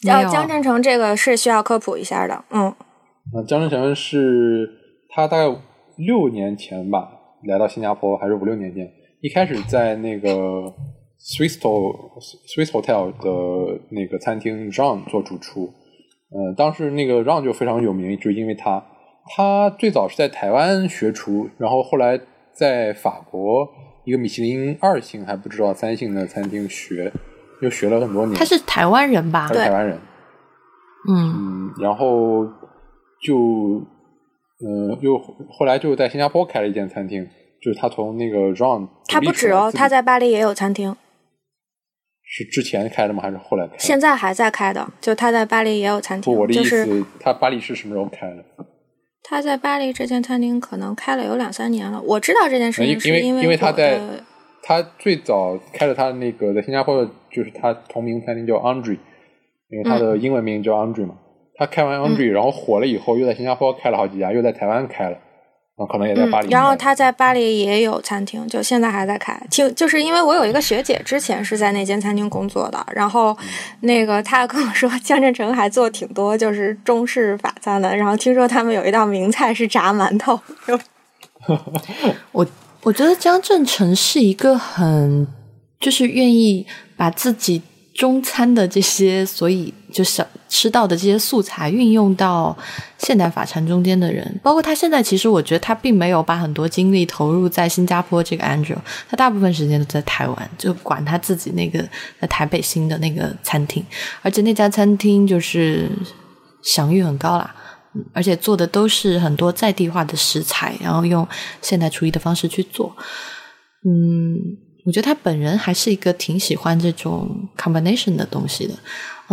[0.07, 2.73] 呃，江振成这个是需要科普一下的，嗯。
[3.33, 4.69] 那江镇成是
[5.09, 5.55] 他大概
[5.97, 7.09] 六年前吧，
[7.45, 8.87] 来到新加坡，还是五六年前？
[9.21, 10.29] 一开始在那个
[11.19, 15.73] Swiss Swiss Hotel 的那个餐厅 John 做主厨。
[16.29, 18.85] 呃，当时那个 John 就非常有名，就因为他，
[19.35, 22.19] 他最早是在台湾学厨，然后后来
[22.53, 23.67] 在法国
[24.03, 27.11] 一个米其林二星还不知道三星的餐厅学。
[27.61, 28.37] 又学了很多年。
[28.37, 29.47] 他是台湾人吧？
[29.47, 29.97] 他是台湾人。
[31.07, 32.45] 嗯，然后
[33.21, 33.37] 就，
[34.59, 35.17] 嗯，又
[35.49, 37.23] 后来就在新加坡开了一间餐厅，
[37.61, 38.87] 就是他从那个 Run。
[39.07, 40.95] 他不止哦，他在巴黎也有餐厅。
[42.23, 43.21] 是之前开的吗？
[43.21, 43.75] 还是后来开？
[43.77, 46.33] 现在还在开的，就他在巴黎也有餐厅。
[46.33, 48.43] 我的意思，他巴黎是什么时候开的？
[49.23, 52.01] 他在巴黎这间餐厅可能开了有两三年了。
[52.01, 53.99] 我知道这件事情是因为因为他在。
[54.67, 58.97] 他最早开了他的那个在新加坡的，就是他同名餐厅叫 Andre，
[59.69, 61.13] 因为他的英文名叫 Andre 嘛。
[61.55, 65.17] 他开完 Andre，然后火了以后，又在新加坡开了好几家，又在台湾开了，
[65.77, 66.49] 啊，可能也在巴黎。
[66.49, 69.39] 然后他在巴黎也有餐厅，就现在还在开。
[69.51, 73.37] 听，就是因为我有一个学姐之前是在那间餐厅工作的，然后
[73.81, 80.39] 那个他跟我说，江振成还做挺多就是中式法餐的，然后听说他们有一道名菜是炸馒头。
[82.31, 82.43] 我。
[82.85, 85.25] 我觉得江镇成是一个很
[85.79, 86.63] 就是愿意
[86.95, 87.59] 把自己
[87.95, 92.55] 中餐的这些，所以就想吃到的这些素材运用到
[92.99, 94.39] 现代法餐中间的人。
[94.43, 98.77] 包括他现在，其实我觉得他并没有把很多精力投入在新加坡这个 Andrew，
[99.09, 101.83] 他大部分时间都在台湾，就管他自己那个
[102.21, 103.83] 在台北新的那个餐厅，
[104.21, 105.89] 而且那家餐厅就是
[106.61, 107.55] 享誉很高啦。
[108.13, 111.27] 而且做的都是很多在地化的食材，然后用
[111.61, 112.95] 现代厨艺的方式去做。
[113.85, 114.37] 嗯，
[114.85, 118.73] 我觉得他本人还是一个挺喜欢这种 combination 的东西的。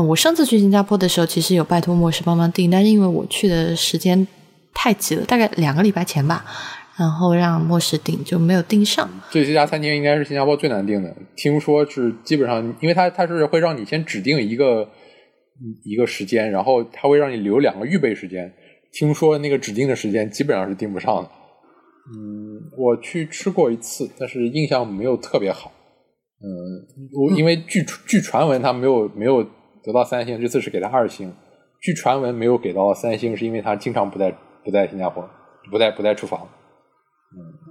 [0.03, 4.27] 我上次去新加坡的时候，其实有拜托莫氏帮忙订，但是因为我去的时间
[4.73, 6.45] 太急了，大概两个礼拜前吧，
[6.97, 9.09] 然后让莫氏订就没有订上。
[9.31, 14.89] 这这家餐厅应该是新加坡最难订的，听说是基本上，因为他他是会让你先指定一个。
[15.85, 18.53] 一个时间，然后他会让你留两个预备时间。
[18.93, 21.31] 听说那个指定的时间基本上是定不上的。
[22.15, 25.73] 嗯，我去吃过一次，但是印象没有特别好。
[26.43, 26.51] 嗯，
[27.13, 29.43] 我因为据据传闻他没有没有
[29.83, 31.33] 得到三星，这次是给他二星，
[31.81, 35.25] 据传闻没有给到三星，是因为他经常不在不在新加坡，
[35.71, 36.49] 不在不在厨房，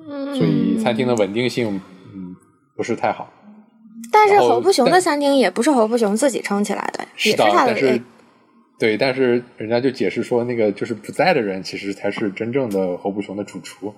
[0.10, 1.76] 嗯，所以餐厅的稳定性
[2.14, 2.36] 嗯
[2.78, 3.30] 不是太好。
[4.12, 8.02] 但是侯不雄的餐厅也不是侯不雄自己撑起来的，也是他的。
[8.80, 13.94] 对，但是人家就解释说，那个就是不在的人，其实才是真正的侯不雄的主厨，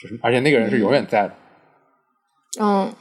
[0.00, 1.34] 就是而且那个人是永远在的。
[2.58, 2.94] 嗯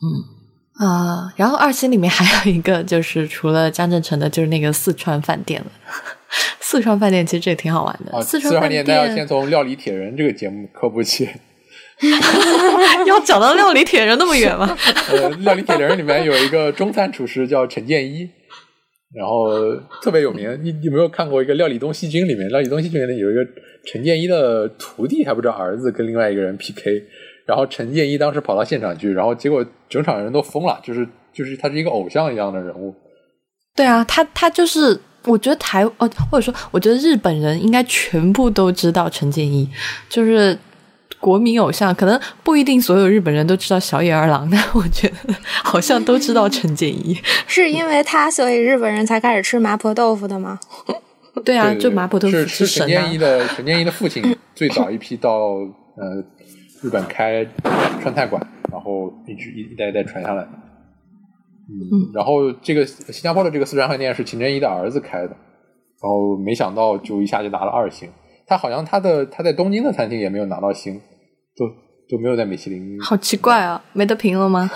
[0.00, 5.70] 嗯啊，然后二星里面还有一个，就是除了张振成的，就是那个四川饭店了。
[6.58, 8.22] 四川饭店其实这个挺好玩的。
[8.22, 11.28] 四川饭店，那要先从 《料理铁人》这个节目科普起。
[13.06, 14.76] 要讲到《料理铁人》那么远吗？
[15.10, 18.28] 呃，《料理铁人》里面有一个中餐厨师叫陈建一，
[19.14, 20.58] 然后特别有名。
[20.62, 23.40] 你有没有看过一个《料理东西君》里面，《料理东西君》里面有一个
[23.84, 27.02] 陈建一的徒弟，还不知道儿子跟另外一个人 PK。
[27.46, 32.94] 然后陈建一当时跑到现场去，然后结果整场人都疯了，就是就是他是一个偶像一样的人物。
[33.76, 39.68] 对啊，他他就是我觉得台哦，或者说我觉得日本人应该全部都知道陈建一，
[40.08, 40.56] 就是
[41.24, 41.94] 国民偶像。
[41.94, 47.14] 可能不一定所有日本人都知道小野二郎，但我觉得好像都知道陈建一。
[47.48, 50.60] 是因为他所以日本人才开始吃麻婆豆腐的吗？
[51.42, 55.30] 对啊，就麻婆豆腐是陈建一的陈建一的父亲 最早一批到
[55.96, 56.22] 呃。
[56.82, 57.42] 日本开
[58.02, 58.38] 川菜馆，
[58.70, 60.50] 然后一直一一代一代传下来的。
[61.66, 68.06] 嗯，然后这个新加坡的这个四川饭店是秦真一的儿子开的，然后没想到就一下就拿了二星。
[68.46, 71.00] 他好像他的他在东京的餐厅也没有拿到星，
[71.56, 71.66] 就
[72.08, 73.00] 就没有在米其林。
[73.00, 74.70] 好奇怪啊，没得评了吗？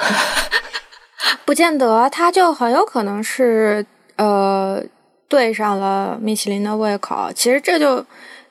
[1.44, 3.84] 不见得，他就很有可能是
[4.16, 4.82] 呃
[5.28, 7.30] 对上了米其林的胃口。
[7.34, 8.04] 其实这就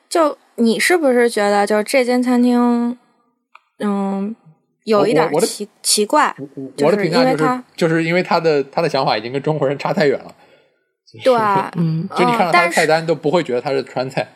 [0.08, 2.98] 就你是不是觉得就这间餐厅？
[3.78, 4.34] 嗯，
[4.84, 6.34] 有一点奇奇怪，
[6.82, 10.34] 我的评价就是，就是因为他的他的想法已经跟中国人差太远了。
[11.24, 11.34] 对，
[11.80, 14.26] 嗯，就你看到他的菜单都不会觉得他是川菜。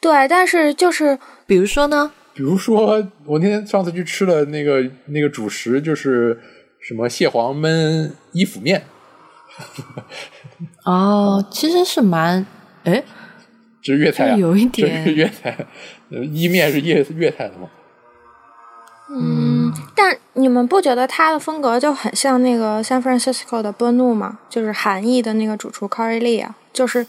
[0.00, 2.12] 对，但是就是，比如说呢？
[2.38, 6.38] 比如说，我那天上次去吃了那个那个主食，就是
[6.78, 8.84] 什么蟹黄焖伊府面。
[10.84, 12.46] 哦，其实是蛮，
[12.84, 13.02] 哎，
[13.82, 15.66] 这是粤菜啊，有一点是粤菜，
[16.32, 17.68] 伊面是粤粤菜的吗？
[19.10, 24.38] 嗯，但你们不觉得他的风格就很像那个 San Francisco 的波怒吗？
[24.48, 27.04] 就是韩裔的那个主厨 Carrie Lee 啊，就是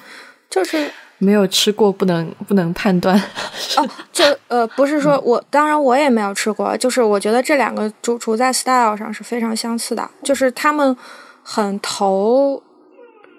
[0.49, 3.15] 就是没有吃过，不能不能判断。
[3.77, 10.97] 哦，就呃，不是说我，当然我也没有吃过，就是我觉得这两个主厨在 style 上是非常相似的，就是他们
[11.43, 12.63] 很投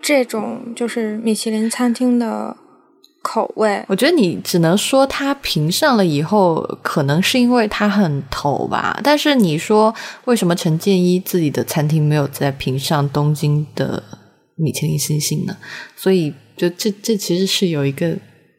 [0.00, 2.56] 这种就是米其林餐厅的。
[3.22, 8.98] 口味，我觉得你只能说他评上了以后，可能是因为他很投吧。
[9.04, 14.02] 但是你说为什么陈建一自己的餐厅没有在评上东京的
[14.56, 15.54] 米其林星星呢？
[15.94, 18.14] 所以就这这其实是有一个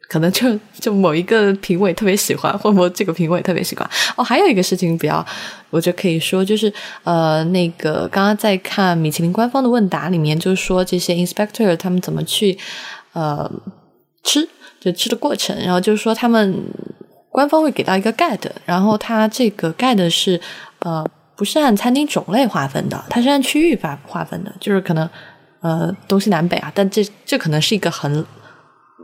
[0.10, 3.88] 可能，就就某一个评委特别喜欢，或某这个评委特别喜欢。
[4.16, 5.24] 哦，还有一个事情比较，
[5.70, 12.58] 我就可以说就是呃，那个刚刚在看米其林官方的问答里面，就是说这些 inspector 他们怎么去
[13.14, 13.50] 呃。
[14.24, 14.48] 吃
[14.80, 16.56] 就吃的过程，然后就是说他们
[17.30, 20.40] 官方会给到一个 guide，然后它这个 guide 是
[20.82, 21.04] 呃
[21.36, 25.10] 不是按餐厅种类划分的，它是按区域划划分的，就是可能
[25.62, 28.26] 呃东西南北啊，但这这可能是一个很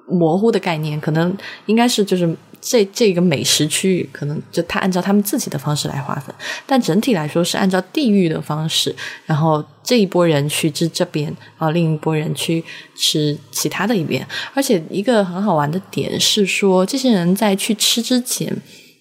[0.08, 2.36] 模糊的概念，可能应该是就是。
[2.60, 6.34] 这这个美食区域可能就他按照他们自己的方式来划分，
[6.65, 8.93] 但整体来说是按照地域的方式，
[9.28, 12.62] 然后这一波人去吃这边，然后另一波人去
[12.96, 14.28] 吃其他的一边。
[14.56, 18.52] 而且一个很好玩的点是说，这些人在去吃之前，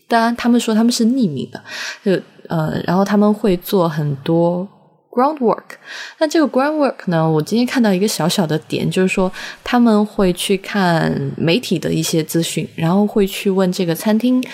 [0.07, 1.61] 当然他们说他们是匿名的，
[2.05, 4.69] 就呃，然后他们会做很多。
[5.16, 5.62] Groundwork，
[6.18, 7.26] 那这个 groundwork 呢？
[7.26, 9.33] 我今天看到一个小小的点，就是说
[9.64, 14.44] 他们会去看媒体的一些资讯，然后会去问这个餐厅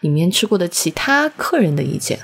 [0.00, 2.18] 里面吃过的其他客人的意见，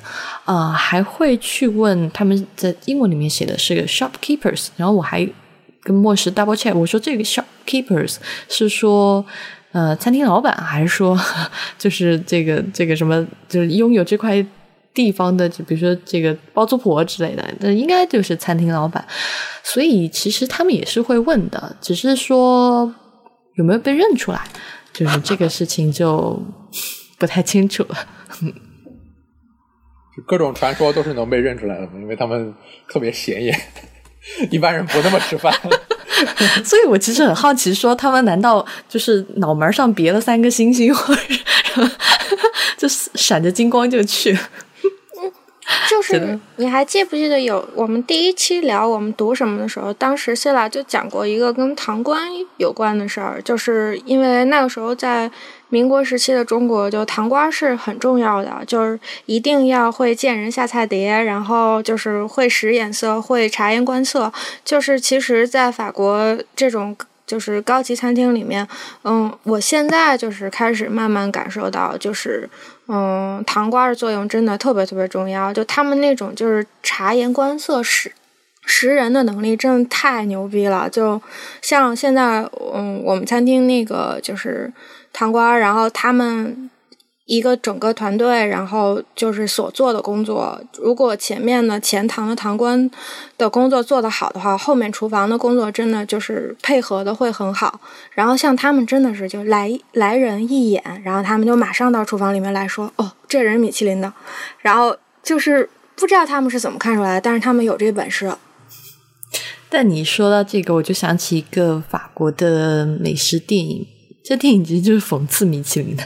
[0.44, 5.24] 啊，还会去问他们在英文里面写的是个 shopkeepers，然后我还
[5.84, 8.16] 跟莫石 double check，我说这个 shopkeepers
[8.48, 9.24] 是说
[9.70, 11.16] 呃餐厅老板，还是说
[11.78, 14.44] 就是这个这个什么，就是拥有这块。
[14.94, 19.04] 地方的，就比如说这个包租婆之类的，那应该就是餐厅老板，
[19.64, 22.94] 所以其实他们也是会问的，只是说
[23.56, 24.40] 有没有被认出来，
[24.92, 26.40] 就是这个事情就
[27.18, 28.06] 不太清楚了。
[30.16, 32.54] 就各种传说都是能被认出来的，因为他们
[32.88, 33.60] 特别显眼，
[34.52, 35.52] 一般人不那么吃饭。
[36.64, 41.22] 所以我其实很好奇，说他们难道就是脑门上别了三个星星，或者
[42.78, 44.38] 就闪着金光就去？
[45.88, 55.30] 就是你还记不记得有我们第一期聊我们读什么的时候，当时谢拉就讲过一个跟唐官有关的事儿，就是因为那个时候在
[55.70, 64.32] 民国时期的中国，就唐官是很重要的，就是一定要会见人下菜碟，然后就是会使眼色，会察言观色，
[64.64, 66.96] 就是其实，在法国这种。
[67.26, 68.68] 就是高级餐厅里面，
[69.02, 72.46] 嗯，我现在就是开始慢慢感受到，就是，
[72.88, 75.52] 嗯，糖瓜的作用真的特别特别重要。
[75.52, 78.12] 就他们那种就是察言观色、识
[78.64, 80.88] 识人的能力，真的太牛逼了。
[80.90, 81.20] 就
[81.62, 84.72] 像现在，嗯，我们餐厅那个就是
[85.12, 86.70] 糖瓜，然后他们。
[87.26, 90.60] 一个整个团队，然后就是所做的工作。
[90.76, 92.90] 如果前面的前堂的堂官
[93.38, 97.80] 的工作做得好的话，后面厨房的工作真的就是配合的会很好。
[98.12, 104.12] 然后像他们真的是就来来人一眼，然后他们就马上到厨房里面来说：“哦，这人米其林的。”
[104.60, 108.30] 然后就是不知道他们是怎么看出来的，但是他们有这本事。
[109.70, 113.86] 但你说到这个，我就想起一个法国的美食电影，
[114.22, 116.04] 这电影其实就是讽刺米其林的。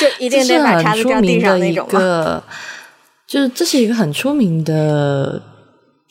[0.00, 2.42] 就一定得把叉子掉地上那种个，
[3.28, 5.40] 就是这是一个很出名的，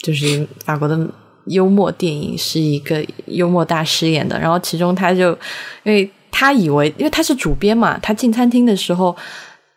[0.04, 0.96] 就是法国的
[1.46, 4.40] 幽默电影，是一个幽默大师演的。
[4.40, 5.32] 然后其中他就，
[5.82, 9.16] 因为他以为，因为他是主编嘛，他进餐厅的时候，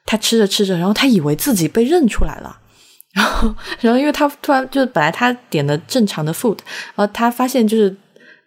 [0.05, 2.59] 他吃着吃着，然后他以为自己被认出来了。
[3.15, 6.59] 然后，然后因为他突然就是本来他点的正常的 food，
[6.95, 7.97] 然后他发现就是。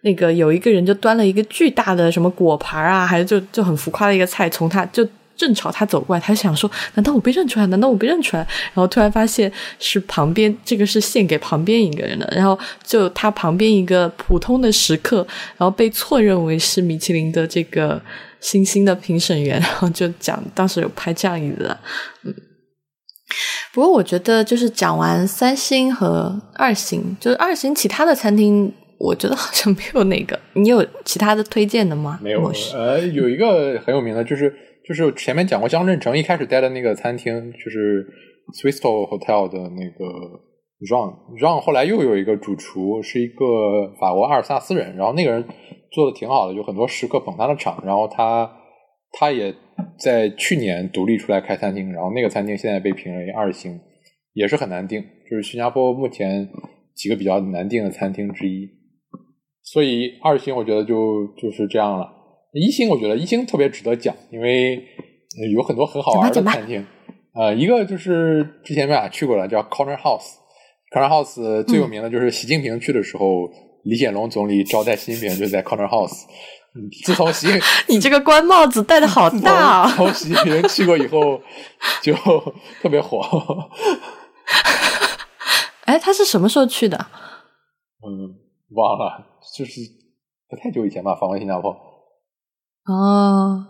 [0.02, 5.04] 那个有一个人就端了一个巨大的什么果盘啊，还是就就很浮夸的一个菜，从他就
[5.36, 7.66] 正朝他走过来，他想说：难道我被认出来？
[7.66, 8.42] 难道我被认出来？
[8.72, 15.18] 然后突然发现是旁边这个是献给旁边一个人的，然后就他旁边一个普通的食客，
[15.56, 18.00] 然后被错认为是米其林的这个
[18.40, 21.76] 星星的评审员，然后就讲当时有拍这样一个，
[22.24, 22.34] 嗯。
[23.74, 28.72] 不过我觉得就是讲完三星和二星，就是二星其他的餐厅。
[28.98, 32.18] 我觉得好像没有那个，你有其他的推荐的吗？
[32.22, 34.50] 没有，呃，有一个很有名的，就是
[34.86, 38.06] 就是前面讲过江镇城一开始待的那个餐厅，就是
[38.54, 40.04] Swissto Hotel 的那个
[40.88, 45.44] Ron Ron，后来又有一个主厨是一个法国阿尔萨斯人，然后那个人
[45.90, 48.48] 做的挺好的，有很多食客捧他的场，然后他
[49.18, 49.52] 他也
[49.98, 53.80] 在去年独立出来开餐厅，然后那个餐厅现在被评为二星，
[54.34, 56.48] 也是很难订，就是新加坡目前
[56.94, 58.68] 几个比较难订的餐厅之一。
[59.62, 62.08] 所以二星我觉得就就是这样了，
[62.60, 64.82] 一星我觉得一星特别值得讲，因为
[65.54, 66.86] 有很多很好玩的餐厅。
[67.34, 73.48] 呃，一个就是之前我俩去过了，叫 Corner House，Corner House 最有名的就是习近平去的时候，
[73.84, 76.24] 李显龙总理招待习近平就在 Corner House。
[77.04, 77.46] 自从习，
[77.88, 79.88] 你这个官帽子戴的好大啊！
[79.96, 81.40] 从习近平去过以后，
[82.02, 82.12] 就
[82.82, 83.20] 特别火。
[85.84, 86.98] 哎，他是什么时候去的？
[88.06, 88.28] 嗯，
[88.74, 89.26] 忘了。
[89.56, 89.80] 就是
[90.50, 91.74] 不太久以前吧，访问新加坡。
[92.86, 93.64] 哦，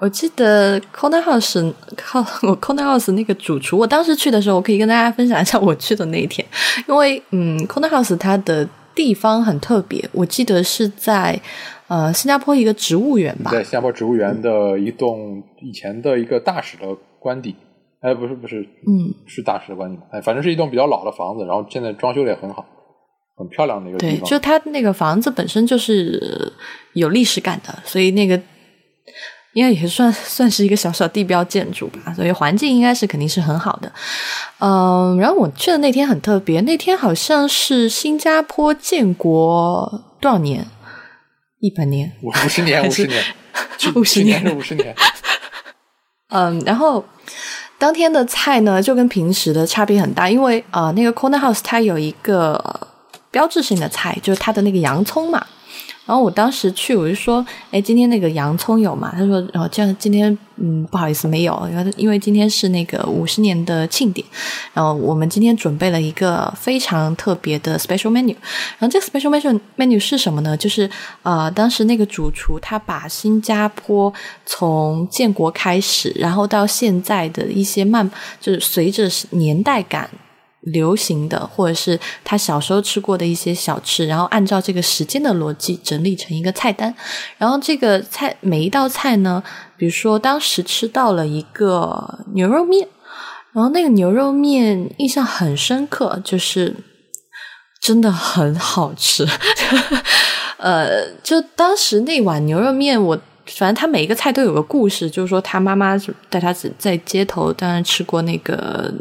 [0.00, 6.46] 我记得 Corner House 靠我 Corner House 那个主厨，我当时去的时候，我可以跟大家分享一下我去的那一天。
[6.86, 11.40] 因为嗯，Corner House 它的地方很特别，我记得是在
[11.88, 16.86] 呃新加坡一个植物园吧，在新加坡植物园的一栋以前的一个大使的
[17.18, 17.56] 官邸。
[18.00, 22.66] 哎，不是不是，嗯，是大使的官邸哎，反正是一栋比较老的房子，然后现在装修的也很好。
[23.36, 26.52] 很漂亮的一个地方，对，就它那个房子本身就是
[26.92, 28.40] 有历史感的，所以那个
[29.54, 33.92] 应该也算算是一个小小地标建筑吧，所以环境应该是肯定是很好的。
[34.60, 40.66] 嗯，然后我去的那天很特别，那天好像是新加坡建国多少年？
[41.60, 42.12] 一百年？
[42.22, 42.86] 五五十年？
[42.86, 43.24] 五十年？
[43.96, 44.94] 五十年是五十年？
[46.30, 47.04] 嗯，然后。
[47.76, 52.93] 当天的菜呢，就跟平时的差别很大，因为啊，那个 Corner House 它有一个。
[53.34, 55.44] 标志性的菜就是它的那个洋葱嘛，
[56.06, 59.12] 然后我当时去我就说，哎，今天那个洋葱有吗？
[59.12, 64.24] 他说，然后这样今天嗯不好意思没有，因为因为今天是那个五十年的庆典，
[64.72, 68.36] 然后我们今天准备了一个非常特别的 special menu，
[68.78, 70.56] 然后这个 special menu menu 是什么呢？
[70.56, 70.88] 就是
[71.24, 74.12] 呃当时那个主厨他把新加坡
[74.46, 78.08] 从建国开始，然后到现在的一些慢，
[78.40, 80.08] 就是随着年代感。
[80.64, 86.94] 流行的，或者是他小时候吃过的一些小吃，然后按照这个时间的逻辑整理成一个菜单。
[87.38, 89.42] 然后这个菜每一道菜呢，
[89.76, 92.88] 比如说当时吃到了一个牛肉面，
[93.52, 96.74] 然后那个牛肉面印象很深刻，就是
[97.80, 99.26] 真的很好吃。
[100.56, 105.96] 呃，就当时那碗牛肉面，我反正他每一个菜都有个故事，就是说他妈妈
[106.30, 108.92] 带他在街头当然吃过那个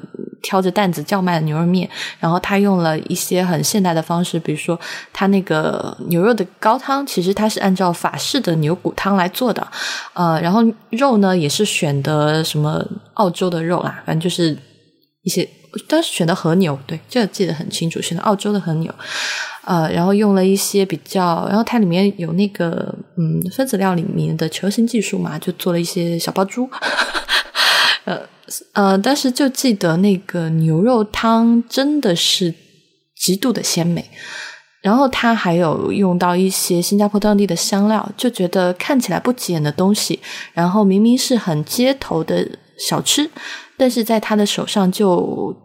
[0.41, 1.89] 挑着担子叫卖的牛肉面，
[2.20, 4.78] 然后他用了一些很现代的方式，比如说
[5.14, 9.66] 他那个牛肉的高汤，其实他是按照法式的牛骨汤来做的，
[10.14, 14.58] 呃，然后肉呢也是选的什么澳洲的肉啦，反正就是
[15.22, 15.48] 一些
[15.88, 18.94] 当时选的和牛，对，这个记得很清楚，选的澳洲的和牛。
[19.66, 26.70] 呃，然后用了一些比较，然后它里面有那个嗯分子料里面的球形技术嘛，就做了一些小爆珠。
[28.05, 28.20] 呃
[28.74, 32.53] 呃，但是就记得那个牛肉汤真的是
[33.16, 34.03] 极度的鲜美，
[34.82, 40.20] 然后他还有用到一些新加坡当地的香料，就觉得看起来不起眼的东西，
[40.51, 42.45] 然后明明是很街头的
[42.78, 43.30] 小吃，
[43.78, 45.55] 但是在他的手上就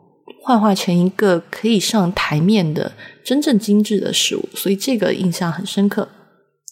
[0.44, 2.92] 幻化成一个可以上台面的。
[3.28, 6.08] 真正精致的食物，所以这个印象很深刻。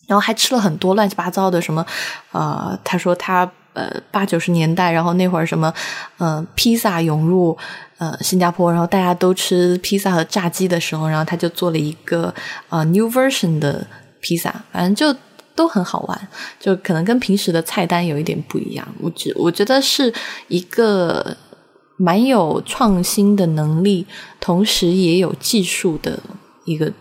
[0.06, 1.84] 然后还吃了很多乱七八糟的什么，
[2.32, 5.70] 呃，他说他呃八九十年代，然后那会儿什么，
[6.16, 7.54] 呃，披萨涌入
[7.98, 12.32] 呃新加坡，然后大家都吃披萨和炸鸡的时候，然后他就做了一个
[12.70, 13.86] 呃 new version 的
[14.22, 15.14] 披萨，反正就
[15.54, 16.28] 都很好玩，
[16.58, 18.88] 就可能跟平时的菜单有一点不一样。
[19.02, 20.10] 我觉我觉得是
[20.48, 21.36] 一个
[21.98, 24.06] 蛮有创新的能力，
[24.40, 26.20] 同时也有技术的。
[26.66, 26.92] 一个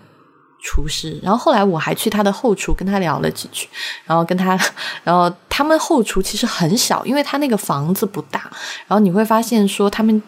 [0.63, 3.67] 厨师，然后后来我还去他的后厨跟他聊了几句，
[4.05, 4.57] 然后跟他，
[5.03, 8.49] 然后他们后厨其实很小，因为他那个房子不大，
[8.87, 10.19] 然后你会发现说他们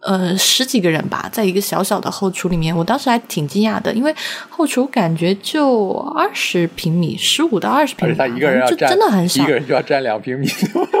[0.00, 4.12] 呃十几个人吧，在一个小小的后厨里面，我当时还挺惊讶的，因为
[4.48, 10.48] 后厨感觉就二十平米，十五到二十平米，他一个人要真的很小，一个人就要占两平米，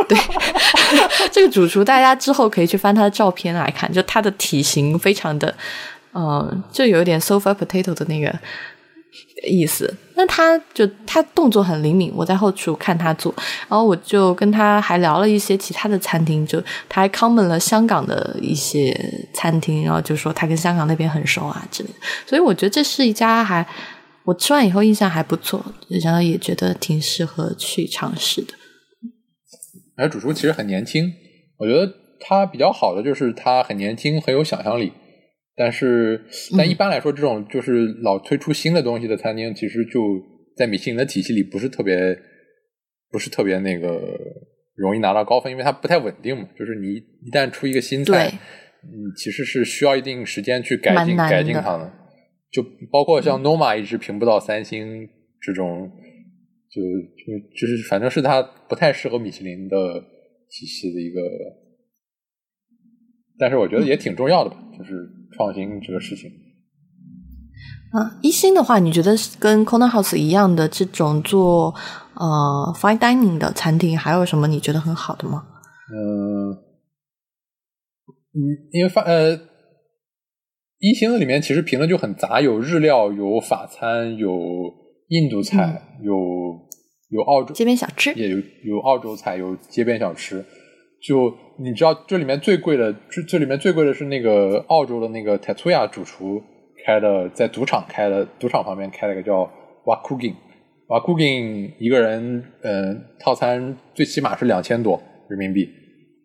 [0.08, 0.16] 对，
[1.32, 5.52] 这个主厨大家之后可以去翻他的照片来看，就他的体型非常的。
[6.18, 8.36] 嗯，就有一点 sofa potato 的那个
[9.46, 9.94] 意思。
[10.16, 13.32] 那他就他动作很灵敏，我在后厨看他做，
[13.68, 18.92] 然后我就跟他还聊了一些其他的餐厅，就他还 comment 了香港的一些
[19.32, 21.94] 餐厅，然后就说他跟香港那边很熟啊之类的。
[22.26, 23.64] 所以我觉得这是一家还
[24.24, 25.64] 我吃完以后印象还不错，
[26.02, 28.54] 然后也觉得挺适合去尝试的。
[29.96, 31.12] 而主厨其实很年轻，
[31.58, 34.92] 我觉得他比较好的就是他很年轻，很有想象力。
[35.58, 36.24] 但是，
[36.56, 40.00] 但一般来说，这种就是老推出新的东西的餐厅，其实就
[40.56, 42.16] 在米其林的体系里不是特别，
[43.10, 44.16] 不是特别那个
[44.76, 46.48] 容易拿到高分，因为它不太稳定嘛。
[46.56, 48.28] 就是你一旦出一个新菜，
[48.84, 51.92] 嗯，其实是需要一定时间去改进改进它的。
[52.52, 55.08] 就包括像 Noma 一直评不到三星
[55.40, 55.90] 这种，
[56.70, 59.76] 就就就是反正是它不太适合米其林的
[60.48, 61.20] 体系的一个。
[63.38, 65.14] 但是我觉得也挺重要的吧，就是。
[65.36, 66.28] 创新这个事情
[67.92, 71.72] 啊，一星的话，你觉得跟 Corner House 一样的这种做
[72.14, 75.46] 呃 fine dining 的餐厅，还有什么你觉得很好的吗？
[75.92, 76.50] 嗯
[78.32, 78.40] 嗯，
[78.72, 79.38] 因为发呃
[80.78, 84.30] 一星的里面其实评论就很杂，有日料，有法餐，有
[85.08, 86.14] 印度菜，有
[87.10, 90.44] 有澳洲街边小吃，也有有澳洲菜，有街边小吃。
[91.00, 96.42] 就你知道，这里面最贵的，这这里面最贵的是那个澳洲的那个 Tatuya 主厨
[96.84, 99.48] 开的，在赌场开的，赌场旁边开了个叫
[99.84, 105.68] Wakugin，Wakugin 一个人，嗯，套餐最起码是两千多人民币，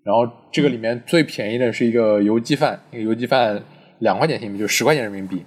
[0.04, 3.64] 然后这个里面最便宜的是一个油鸡饭，那个油鸡饭
[4.00, 5.38] 两块钱新币，就十块钱人民币，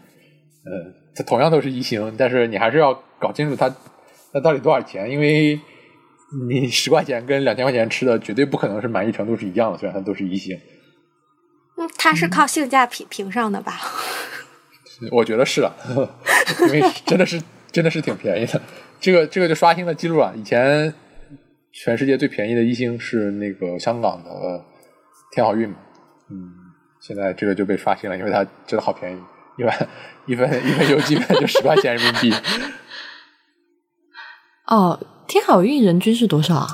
[0.65, 3.69] 呃，它同样都是一星，但是你还是要搞清楚它
[4.33, 5.59] 它到底多少钱，因为。
[6.49, 10.59] 你十块钱跟两千块钱吃的绝对不可能是满意程度是一样的，虽然它都是一星。
[11.77, 13.79] 嗯，它是靠性价比评上的吧？
[15.13, 15.73] 我觉得是啊，
[16.63, 18.61] 因为真的是真的是挺便宜的。
[18.99, 20.33] 这个这个就刷新了记录啊！
[20.35, 20.93] 以前
[21.71, 24.65] 全世界最便宜的一星是那个香港的
[25.31, 25.77] 天好运嘛，
[26.31, 26.51] 嗯，
[26.99, 29.21] 现在这个就被刷新了，因为它真的好便宜，
[29.59, 29.89] 一碗
[30.25, 32.35] 一份一份油鸡面就十块钱人民币。
[34.67, 34.99] 哦。
[35.27, 36.67] 天好运人均是多少啊？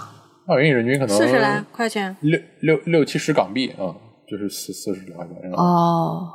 [0.46, 3.94] 天好运人均可能四十来块钱，六六六七十港币啊，
[4.28, 5.50] 就是四四十来块钱。
[5.52, 6.28] 哦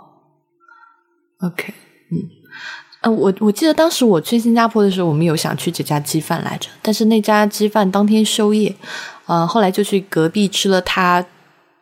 [1.42, 1.74] ，OK，
[2.12, 2.18] 嗯，
[3.02, 8.74] 呃，我我记得当时我去新加坡的时候，我们有想去这家鸡饭来着，但是那家鸡饭当天休业，
[9.26, 11.26] 呃，后来就去隔壁吃了他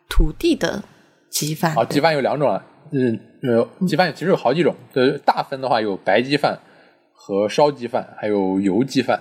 [0.08, 0.82] 土地的
[1.30, 1.74] 鸡饭。
[1.76, 6.58] 啊，鸡饭有两种啊，嗯呃，鸡饭其实有好几种，呃，大分的话有白鸡饭
[7.12, 9.20] 和烧鸡饭，还有油鸡饭。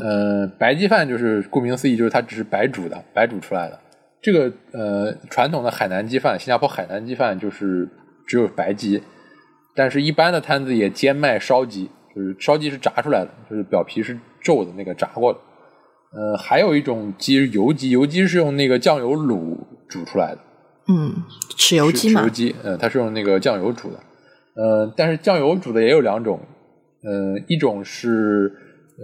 [0.00, 3.78] 呃，白鸡饭就是顾名思义，就是它只是白煮的，白煮出来的。
[4.22, 7.88] 这个呃，传统的海南鸡饭，新加坡海南鸡饭就是
[8.26, 9.02] 只有白鸡，
[9.74, 15.38] 但是一般的摊子也兼卖烧鸡，就是烧鸡是炸出来的，就是表皮是皱的那个炸过的。
[16.14, 19.58] 呃，还有一种鸡是油鸡，油鸡是用那个酱油卤
[19.88, 20.38] 煮出来的。
[20.88, 21.12] 嗯，
[21.56, 22.20] 豉油鸡嘛。
[22.20, 23.98] 豉油鸡，嗯，它是用那个酱油煮的。
[24.54, 26.38] 呃，但是酱油煮的也有两种，
[27.02, 28.52] 呃，一种是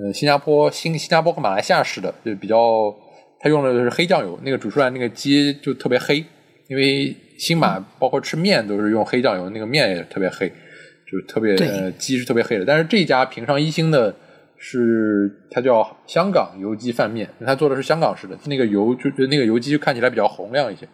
[0.00, 2.94] 呃新加坡新新加坡和马来西亚式的，就比较，
[3.40, 6.24] 他用的是黑酱油，那个煮出来那个鸡就特别黑，
[6.68, 12.64] 因为新马包括吃面都是用黑酱油，那个面也特别黑，就特别呃鸡是特别黑的。
[12.64, 14.14] 但是这家评上一星的
[14.56, 20.88] 是它叫香港油鸡饭面，它做的是香港式的，那个油就那个油鸡就看起来比较红亮一些。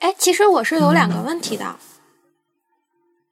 [0.00, 1.64] 哎，其实我是有两个问题的。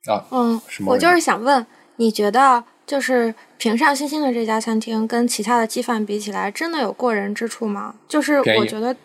[0.06, 1.66] 啊，嗯，我就是想问，
[1.96, 7.94] 你觉得就是平上星星的这家餐厅跟其他的鸡饭比起来，真的有过人之处吗？
[8.08, 8.96] 就是我觉得，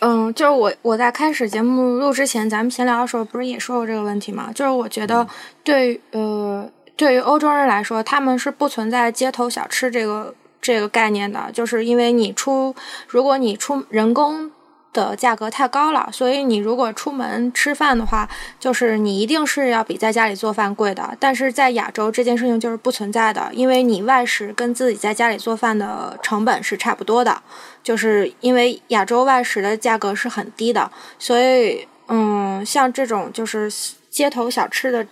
[0.00, 4.52] 嗯，就是我我在开始节目录之前，咱们闲聊的时候不是也说过这个问题吗？
[4.54, 5.26] 就是我觉得
[5.64, 10.32] 对呃，对于欧洲人来说，他们是不存在街头小吃这个
[10.62, 12.76] 这个概念的，就是因为你出，
[13.08, 14.52] 如果你出人工。
[14.96, 18.26] 的价格太高了，所以你如果出门吃饭的话，
[18.58, 21.14] 就是你一定是要比在家里做饭贵的。
[21.20, 27.42] 但是在亚洲这件事情就是不存在的，因为你外食跟自己在家里做饭的成本是差不多的，
[27.82, 33.70] 就是因为亚洲外食的价格是很低的，所以嗯，像这种就是
[34.08, 35.06] 街头小吃的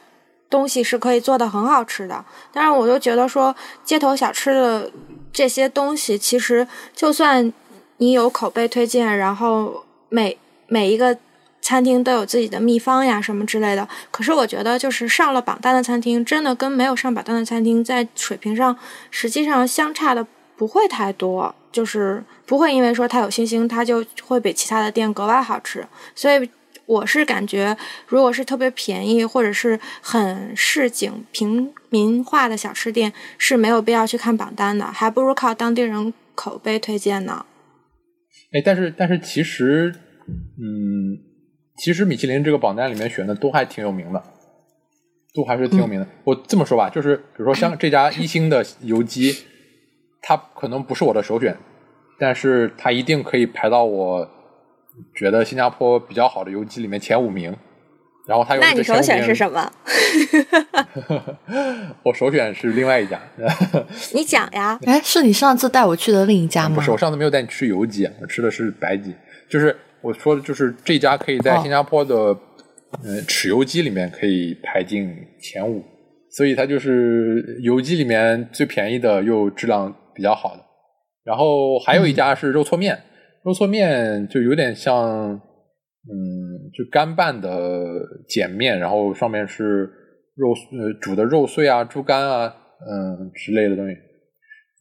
[0.49, 2.25] 东西是可以做的很好吃的。
[2.51, 3.55] 但是我就觉得说，
[3.85, 4.91] 街头小吃的
[5.31, 7.53] 这些东西其实就算。
[7.99, 10.37] 你有口碑推荐，然后每
[10.67, 11.17] 每一个
[11.61, 13.89] 餐厅都有自己的秘方呀，什么之类的。
[14.11, 18.77] 可是我觉得，就是上了榜单的餐厅，真的跟没有上榜单的餐厅在水平上，
[19.11, 20.27] 实际上相差的
[20.57, 25.87] 不会太多，就是不会因为说它有星星，它就会比其他的店格外好吃。
[26.15, 26.51] 所以
[26.87, 27.75] 我是感觉，
[28.07, 37.47] 如果是特别便宜或者是很市井平民化的小吃店，是没有必要去看榜单的，还不如靠当地人口碑推荐呢。
[38.55, 39.93] 哎，但是但是其实，
[40.59, 41.19] 嗯，
[41.77, 44.23] 其实米其林这个榜单里面选的都还挺有名的，
[45.35, 46.07] 都还是挺有名的。
[46.23, 49.35] 我这么说吧，就是比如说像这家一星的油鸡，
[50.23, 51.57] 它可能不是我的首选，
[52.17, 54.31] 但是它一定可以排到我
[55.17, 57.55] 觉得新加坡比较好的油鸡里面前五名。
[58.27, 59.71] 然后他有那你首选是什么？
[62.03, 63.21] 我首选是另外一家。
[64.15, 64.79] 你讲呀？
[64.87, 66.77] 哎，是你上次带我去的另一家吗？
[66.77, 69.15] 不是，我上次没有带你吃油鸡，我吃的是白鸡。
[69.51, 72.15] 就是我说的，就是这家可以在新加坡的
[73.03, 75.85] 呃豉油鸡里面可以排进前五，
[76.31, 80.63] 所以它就是油鸡里面最便宜的又质量比较好的。
[81.25, 82.99] 然后还有一家是肉搓面，
[83.45, 85.41] 肉搓面就有点像。
[86.07, 86.13] 嗯，
[86.77, 87.49] 就干拌的
[88.29, 89.89] 碱面，然后上面是
[90.35, 92.55] 肉呃煮的肉碎啊、猪肝啊，
[92.91, 93.97] 嗯之类的东西。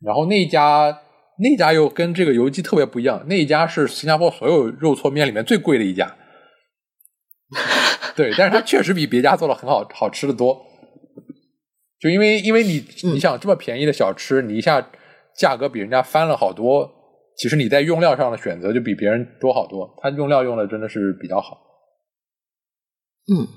[0.03, 0.99] 然后那家
[1.39, 6.15] 那家又跟这个油鸡特别不一样，那一家是新加坡所有肉搓面里面最贵的一家。
[8.15, 10.59] 对，但是它确实比别家做的很好，好吃的多。
[11.99, 14.85] 就因为因为你你想这么便宜的小吃，你一下
[15.37, 16.91] 价格比人家翻了好多。
[17.35, 21.57] 其实你在用料上的选择就比别人多好多，他用料用的真的是比较好。
[23.31, 23.47] 嗯，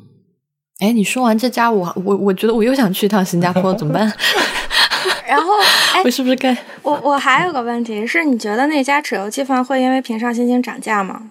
[0.81, 4.03] 哎，你说完这家，我我我觉得我又想去一趟新加坡，怎么办？
[5.27, 5.53] 然后，
[5.95, 6.57] 哎，我是不是该？
[6.83, 11.31] 我我还有个问题是，你觉得那家豉油鸡饭会因为平上星星涨价吗？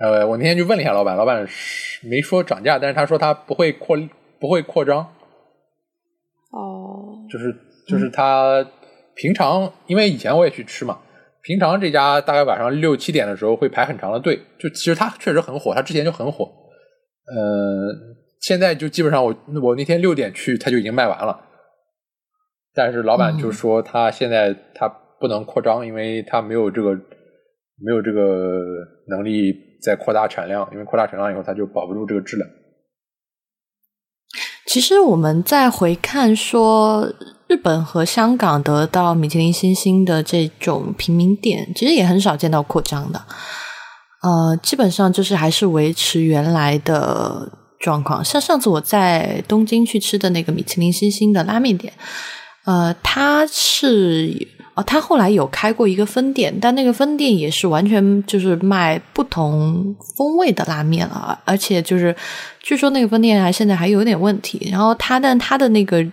[0.00, 1.46] 呃，我那天就问了一下老板，老板
[2.02, 3.96] 没说涨价，但是他说他不会扩
[4.40, 4.98] 不会扩张。
[6.50, 7.54] 哦，就是
[7.86, 8.66] 就是他
[9.14, 10.98] 平常，因为以前我也去吃嘛。
[11.42, 16.50] 平常这家大概晚上六七点的时候会排很长的队，就其实他确实很火，他之前就很火。
[17.26, 17.94] 呃，
[18.40, 21.40] 现在就基本上我我那天六点去，它就已经卖完了。
[22.74, 24.88] 但是老板就说他现在他
[25.20, 26.90] 不能扩张，因为他没有这个
[27.78, 28.62] 没有这个
[29.08, 32.48] 能力再扩大产量，因为扩大产量以后他就保不住这个质量。
[34.66, 37.14] 其实我们再回看说。
[37.46, 43.20] 日本和香港得到米其林星星的这种平民店，其实也很少见到扩张的。
[44.24, 47.46] 呃，基本上就是还是维持原来的
[47.78, 48.24] 状况。
[48.24, 51.92] 像上次我在东京去吃的那个米其林星星的拉面店，
[52.64, 62.16] 呃，它是哦，它后来有开过一个分店，但那个分店也是完全就是卖不同风味的拉面了，而且就是
[62.60, 64.68] 据说那个分店还现在还有点问题。
[64.72, 66.04] 然后它但它的那个。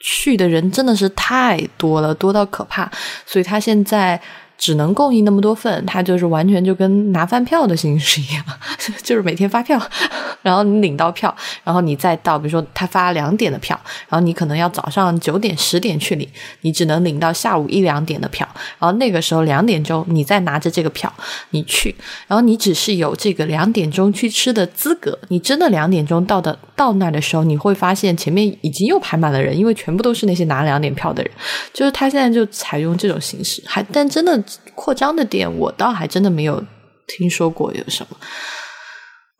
[0.00, 2.88] 去的人真的是太多了，多到可怕，
[3.26, 4.20] 所以他现在
[4.58, 8.44] 只能供应那么多份，它就是完全就跟拿饭票的形式一样，
[9.04, 9.80] 就是每天发票，
[10.42, 13.78] 然后你领到票，然后你再到，比如说他发两点的票，
[14.08, 16.28] 然后你可能要早上九点十点去领，
[16.62, 18.46] 你只能领到下午一两点的票，
[18.80, 21.12] 然后那个时候两点钟你再拿着这个票
[21.50, 21.94] 你去，
[22.26, 31.30] 然后你只是有这个两点钟去吃的资格，你真的两点钟到的到那的时候，你会发现前面已经又排满了人，因为全部都是那些拿两点票的人，
[31.72, 34.42] 就是他现在就采用这种形式，还但真的。
[34.78, 36.62] 扩张的店，我倒还真的没有
[37.08, 38.16] 听说过有什么。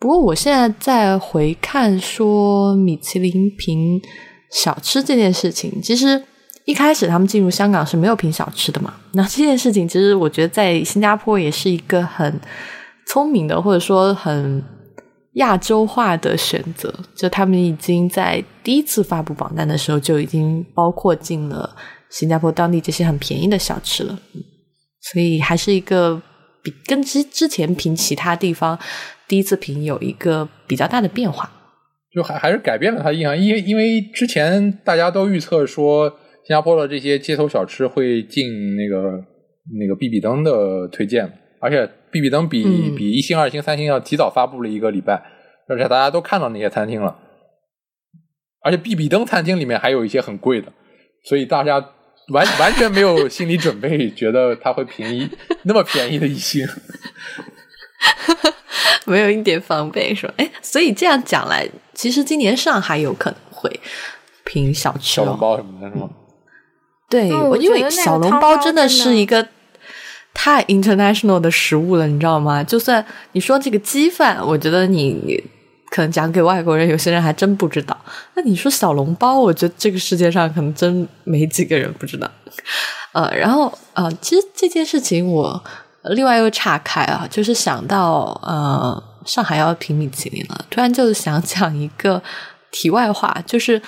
[0.01, 4.01] 不过我现在在回看说米其林评
[4.51, 6.20] 小吃这件事情，其实
[6.64, 8.93] 一开始他们进入香港是没有评小吃的嘛。
[9.12, 12.41] 那这件事情其实我觉得在新加坡也是一个很
[13.07, 14.62] 聪明的，或者说很
[15.34, 16.93] 亚洲化的选择。
[17.14, 21.76] 就他们已经在第一次发布榜单的时候就已经包括进了
[22.11, 24.18] 新加坡当地这些很便宜的小吃了。
[25.01, 26.21] 所以还是一个
[26.63, 28.79] 比跟之之前评其他地方
[29.29, 31.51] 第一次评有一个比较大的变化，
[32.13, 39.13] 就还还是改变了他印象，因为因为之前大家都预测说新加坡的这些街头小吃会进那个
[39.79, 42.65] 那个比比登的推荐，而且比比登比
[42.97, 45.23] 比一星、二星、三星要提早发布了一个礼拜，
[45.69, 47.17] 而且大家都看到那些餐厅了，
[48.63, 50.73] 而且比比登餐厅里面还有一些很贵的，
[51.25, 51.93] 所以大家。
[52.29, 55.29] 完完全没有心理准备，觉得它会便宜
[55.62, 56.66] 那么便宜的一星，
[59.07, 60.35] 没有一点防备是吧？
[60.37, 63.81] 哎，所以这样讲来，其实今年上海有可能会
[64.45, 66.11] 评小吃、小笼包什么的，是吗？
[67.09, 69.49] 对，我因为小笼包真的是一个
[70.35, 72.62] 太 international 的食物了，你知道吗？
[72.62, 75.43] 就算你说这个鸡饭，我觉得你。
[75.91, 77.97] 可能讲给外国人，有些人还真不知道。
[78.34, 82.30] 那你说小笼包，我觉得这个世界上可能真没几个人不知道。
[83.12, 85.62] 呃，然后呃，其实这件事情我
[86.11, 92.22] 另外又岔开啊，就是想到呃，上海要评米其林了，突然就想讲一个
[92.70, 93.80] 题外话，就是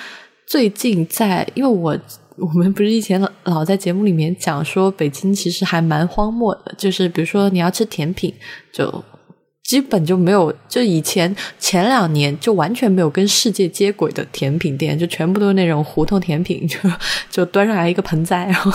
[0.47, 1.97] 最近在，因为我
[2.37, 8.35] 我们不是以前老在节目里面讲说，北京其实还蛮荒漠的，就是比如说你要吃甜品
[8.73, 9.05] 就。
[9.71, 16.77] 基本就没有，就以前前两年就完全没有跟世界接轨的甜品店，就全部都是那种胡同甜品，就
[17.31, 18.73] 就端上来一个盆栽，然后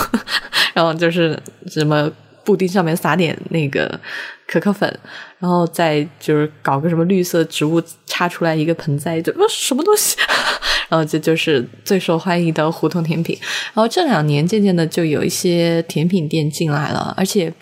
[0.74, 1.38] 然后就是
[1.68, 2.10] 什么
[2.46, 4.00] 布丁上面撒点那个
[4.48, 5.00] 可可粉，
[5.38, 10.16] 然后再就是搞个什么绿色植物插出来一个盆栽，就什么东西，
[10.88, 13.38] 然后这就是最受欢迎的胡同甜品。
[13.74, 17.54] 然后这两年渐渐的就有一些甜品店进来了，而且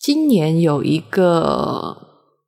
[0.00, 2.02] 今年有一个。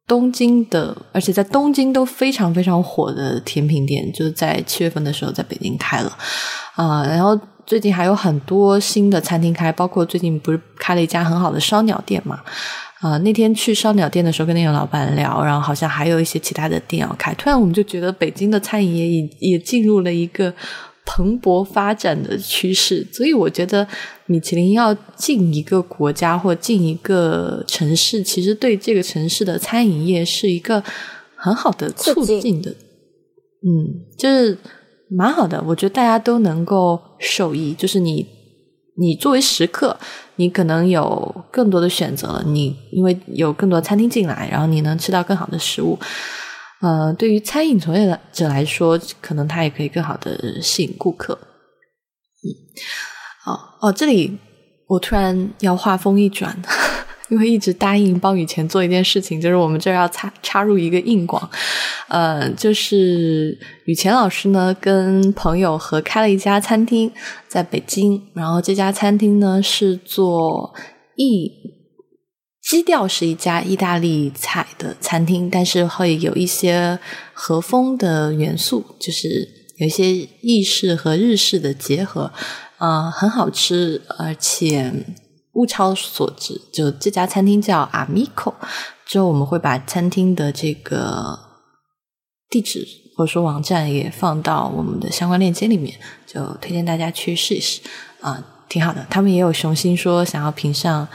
[0.09, 6.11] 东京的，而且在东京都非常非常火的甜品店，就是在七月份的时候在北京开了
[6.75, 7.07] 啊。
[7.07, 12.41] 然后最近还有很多新的餐厅开，包括最近不是开了一家很好的烧鸟店嘛？
[13.01, 17.33] 啊，那天去烧鸟店的时候跟那个老板聊，然后好像还有一些其他的店要开。
[17.35, 20.53] 突然我们就觉得北京的餐饮业也也进入了一个。
[21.11, 23.89] 蓬勃发展的趋势，所以我觉得
[24.27, 30.85] 米其林要进一个国家或进一个城市，其实对这个城市的餐饮业是一个
[31.35, 32.71] 很好的促进的。
[32.71, 34.59] 嗯，就是
[35.09, 37.73] 蛮好的，我觉得大家都能够受益。
[37.73, 38.27] 就是你，
[38.99, 39.97] 你作为食客，
[40.37, 45.99] 你可能有更多的选择，你因为有更多餐厅进来，然后你能吃到更好的食物。
[46.81, 51.37] 呃，对于餐饮从业者来说，可能他也可以更好的吸引顾客。
[52.45, 52.47] 嗯，
[53.45, 54.39] 好哦，这里
[54.87, 56.57] 我突然要话锋一转，
[57.31, 61.51] 因为一直答应帮雨前做一件事情，就是我们这儿要插插入一个硬广。
[62.07, 67.11] 呃，就是雨前老师呢跟朋友合开了一家餐厅，
[67.49, 70.73] 在北京，然后这家餐厅呢是做
[71.17, 71.53] 意。
[72.69, 76.99] 基调是一家意大利菜的餐厅，但是会有一些
[77.33, 79.49] 和风的元素，就是
[79.79, 80.13] 有一些
[80.43, 82.31] 意式和日式的结合，
[82.77, 84.93] 啊，很好吃，而且
[85.55, 86.61] 物超所值。
[86.71, 88.53] 就这家餐厅叫 Amico，
[89.07, 91.39] 之后我们会把餐厅的这个
[92.51, 97.81] 地址或者说网站也放到我们的相关链接里面，就推荐大家去试一试，
[98.21, 99.07] 啊，挺好的。
[99.09, 101.09] 他们也有雄心说想要评上。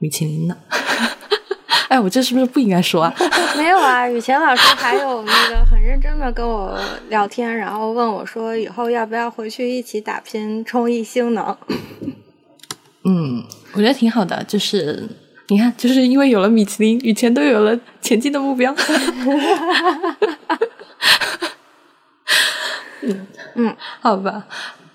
[0.00, 0.56] 米其林呢？
[1.88, 3.14] 哎，我这是不是不应该说啊？
[3.56, 11.58] 没有啊，雨前老师还有那个很认真的跟我聊天，然后问我说以后要不要回去一起打拼冲一星呢？
[13.04, 15.06] 嗯，我觉得挺好的，就是
[15.48, 18.74] 你看，就是因为有了米其林，雨前都有了前进的目标。
[23.02, 23.26] 嗯
[23.56, 24.46] 嗯，好吧。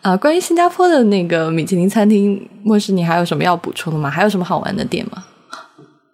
[0.06, 4.08] 啊，关于新加坡的那个米其林餐厅，莫师，你还有什么要补充的吗？
[4.08, 5.26] 还有什么好玩的店吗？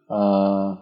[0.07, 0.77] 呃，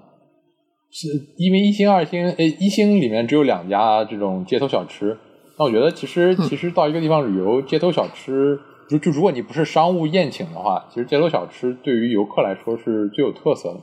[0.92, 5.18] 是因为一星、二星，诶，一星里面只有两家这种街头小吃。
[5.58, 13.80] 那我觉得，其实其实到一个地方旅游，街头小吃，就就如果你不是商务宴请的话，其实街头小吃对于游客来说是最有特色的，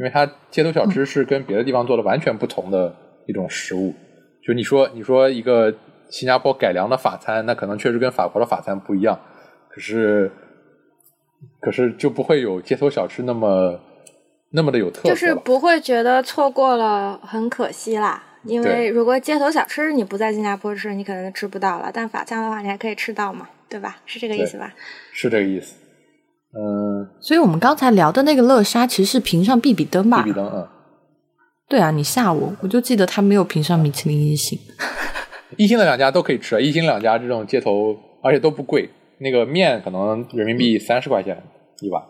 [0.00, 2.92] 因为它街头小吃是跟别的地方做的完全不同的
[3.28, 3.94] 一种食物。
[4.44, 5.72] 就你说，你说一个。
[6.14, 9.18] 新加坡改良的法餐，那可能确实跟法国的法餐不一样，
[9.68, 10.30] 可是，
[11.60, 13.80] 可是就不会有街头小吃那么
[14.52, 18.22] 那么的有特色，就是不会觉得错过了很可惜啦。
[18.44, 23.96] 因为如果街头小吃你不在新加坡吃，你可能吃不到了，但法餐的话，你还可以吃到嘛，对吧？
[24.06, 24.72] 是这个意思吧？
[25.12, 25.74] 是这个意思。
[26.56, 30.22] 嗯，所以我们刚才聊的那个乐沙其实是评上必比登吧？
[30.22, 30.68] 必比登，嗯，
[31.68, 34.56] 对啊，你吓我，我就记得他没有评上米其林一星。
[35.56, 38.88] 一星的两家都可以吃，一星两家这种街头，而且都不贵。
[39.18, 41.40] 那个面可能人民币三十块钱
[41.80, 42.02] 一碗。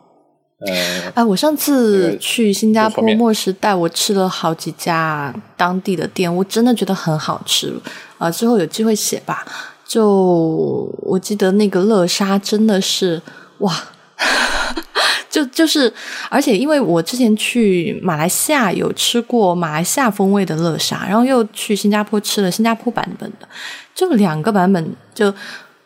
[0.67, 7.75] 呃，哎，我上次去新加坡，莫时带我吃了好几家当地的店，我真的觉得很好吃。
[8.19, 9.45] 啊，之后有机会写吧。
[9.87, 13.21] 就我记得那个乐沙真的是
[13.59, 13.73] 哇。
[15.47, 15.93] 就是，
[16.29, 23.49] 而且因为我之前去马来西亚有吃过马来西亚风味的乐沙，然后又去新加坡吃了新加坡版本的，
[23.95, 24.97] 就两个版本。
[25.15, 25.33] 就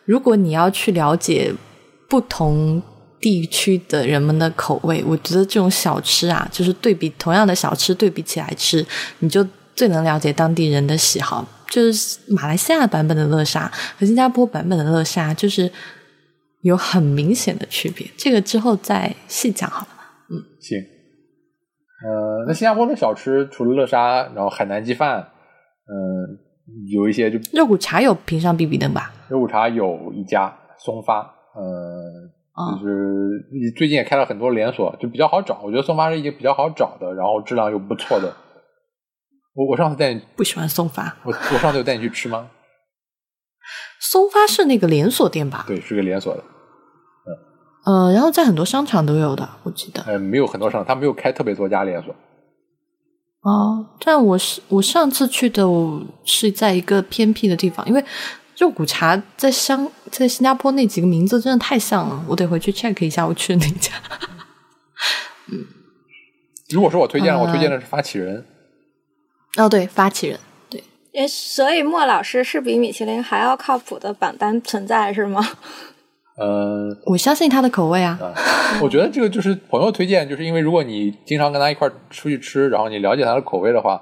[0.05, 1.53] 如果你要去了解
[2.07, 2.81] 不同
[3.19, 8.85] 地区的人们的口味，我觉得这种小吃啊，就是对比同样的小吃对比起来吃，
[9.19, 9.45] 你就
[9.75, 11.47] 最能了解当地人的喜好。
[11.69, 15.71] 就是马来西亚版本的乐沙和新加坡版本的乐沙，就是。
[16.61, 19.93] 有很明显的区别，这个之后再细讲好了。
[20.29, 20.77] 嗯，行。
[22.01, 26.37] 呃，那新加坡的小吃除了乐沙，然后海南鸡饭，嗯，
[26.93, 29.13] 有一些就肉骨茶有平上必比登吧？
[29.29, 31.19] 肉骨茶有一家松发，
[31.55, 35.61] 呃，就是最近也开了很多连锁，就比较好找。
[35.63, 38.33] 我觉得松发是一个比较好找的，然后质量又不错的。
[39.53, 42.49] 我我上次带你不喜欢松发，我我上次有带你去吃吗？
[43.99, 45.65] 松发是那个连锁店吧？
[45.67, 46.43] 对，是个连锁的。
[47.25, 50.01] 嗯，呃，然后在很多商场都有的，我记得。
[50.03, 52.15] 呃，没有很多商场，他没有开特别多家连锁。
[53.41, 58.03] 哦，但我是我上次去的，我是在一个偏僻的地方，因为
[58.57, 63.93] 肉骨茶在香在新加坡那几个名字真的太像了，我得回去 check 一下我去的那家。
[65.47, 65.65] 嗯，
[66.69, 68.45] 如果说我推荐了，我推荐的是发起人。
[69.57, 70.39] 哦，对，发起人。
[71.19, 75.41] 诶，所以莫老师是比米其林还要靠谱的榜单存在是吗？
[76.39, 78.17] 呃，我相信他的口味啊。
[78.81, 84.01] 我觉得这个就是朋友推荐，就是因为如果你经常跟他一块出去吃，然后你了解他的口味的话，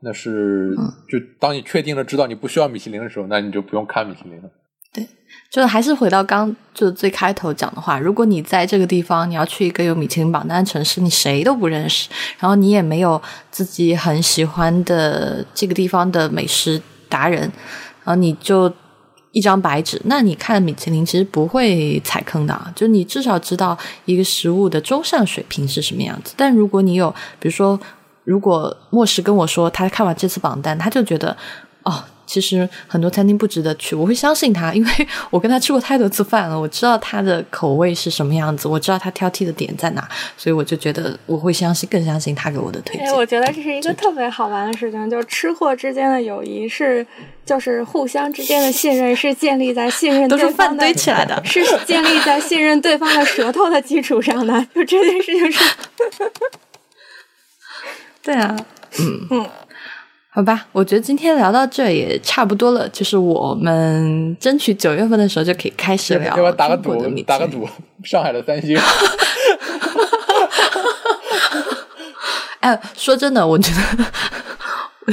[0.00, 0.74] 那是
[1.08, 4.50] 就当你确定了知道你不需要米其林的时候，那你就不用看米其林了。
[4.92, 5.06] 对，
[5.48, 13.20] 就还是回到刚就最开头讲的话，如果你在这个地方，你要去一个有米其林榜单的城市，你谁都不认识，然后你也没有
[13.50, 17.40] 自己很喜欢的这个地方的美食达人，
[18.04, 18.70] 然后你就
[19.30, 26.34] 一张白纸，那你看米其林其实不会踩坑的，就你至少知道一个食物的中上水平是什么样子。
[26.36, 27.78] 但如果你有，比如说，
[28.24, 31.34] 如果莫石跟我说他看完这次榜单，他就觉得
[31.84, 32.04] 哦。
[32.26, 40.06] 其实很多餐厅不值得去，我会相信他，因为 我跟他吃过太多次饭了，我知道他的口味是什么样子，我知道他挑剔的点在哪，
[40.36, 43.14] 所以我就觉得我会相信，更相信他给我的推荐。
[43.14, 47.06] 我觉得这是一个特别好玩的事情，就是吃货之间的友谊是，
[47.44, 55.64] 就是互相之间的信任是建立在信任，都是饭堆起来的， 是建立在信任对方的舌头的基础上的，就这件事情是，
[58.22, 58.56] 对啊，
[58.98, 59.48] 嗯嗯。
[60.36, 66.28] 好吧，我觉得今天聊到这也差不多了，就是我们争取九月份的时候就可以开始聊。
[66.28, 67.22] 要不要打个赌？
[67.22, 67.66] 打个赌，
[68.04, 68.78] 上海的三星。
[72.60, 73.80] 哎，说真的，我觉得，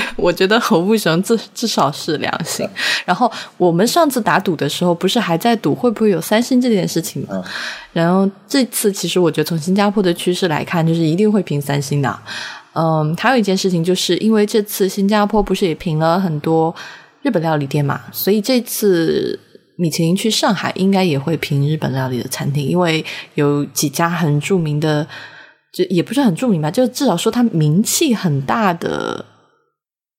[0.17, 2.67] 我觉得侯不雄至至少是良心。
[3.05, 7.41] 然后我们上次打赌的时候，不是还在赌会不会有三星这件事情吗？
[7.93, 12.19] 然后这次其实我觉得从新加坡的趋势来看，就是一定会评三星的。
[12.73, 16.75] 嗯，还有一件事情，就是因为这次新加坡不是也评了很多
[17.21, 19.39] 日本料理店嘛，所以这次
[19.77, 23.05] 米其林去上海应该也会评日本料理的餐厅，因为
[23.35, 25.07] 有几家很著名的，
[25.71, 29.23] 就也不是很著名吧，就至少说它名气很大的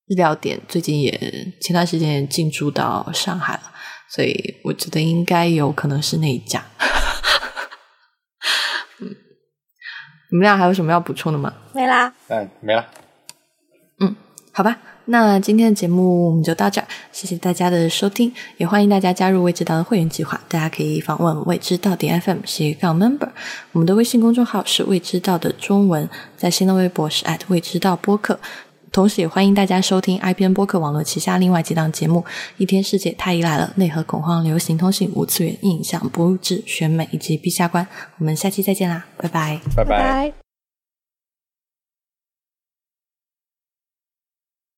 [0.06, 1.12] 日料店，最近也
[1.60, 3.62] 前段时间也进驻到上海了，
[4.14, 6.64] 所以我觉得应该有可能是那一家。
[10.34, 11.54] 你们俩还有什么要补充的吗？
[11.72, 12.12] 没啦。
[12.26, 12.84] 嗯，没了。
[14.00, 14.16] 嗯，
[14.50, 20.40] 好吧，那今天的节目我们就到这儿，谢谢大家的收听，也欢迎大家加入未知道的会员计划。
[20.48, 23.28] 大家可以访问未知道点 FM 斜杠 member，
[23.70, 28.40] 我们的微信公众号是未知道的中文，在新浪微博是未知道播客。
[28.94, 32.20] 同时也欢迎大家收听 IPN 播客网络旗下另外几档节目
[32.58, 37.84] 《一天世界太医来了》、内核恐慌、流行通信、五次元印象、不治选美以及陛下观。
[38.18, 40.43] 我们下期再见啦，拜拜，拜拜。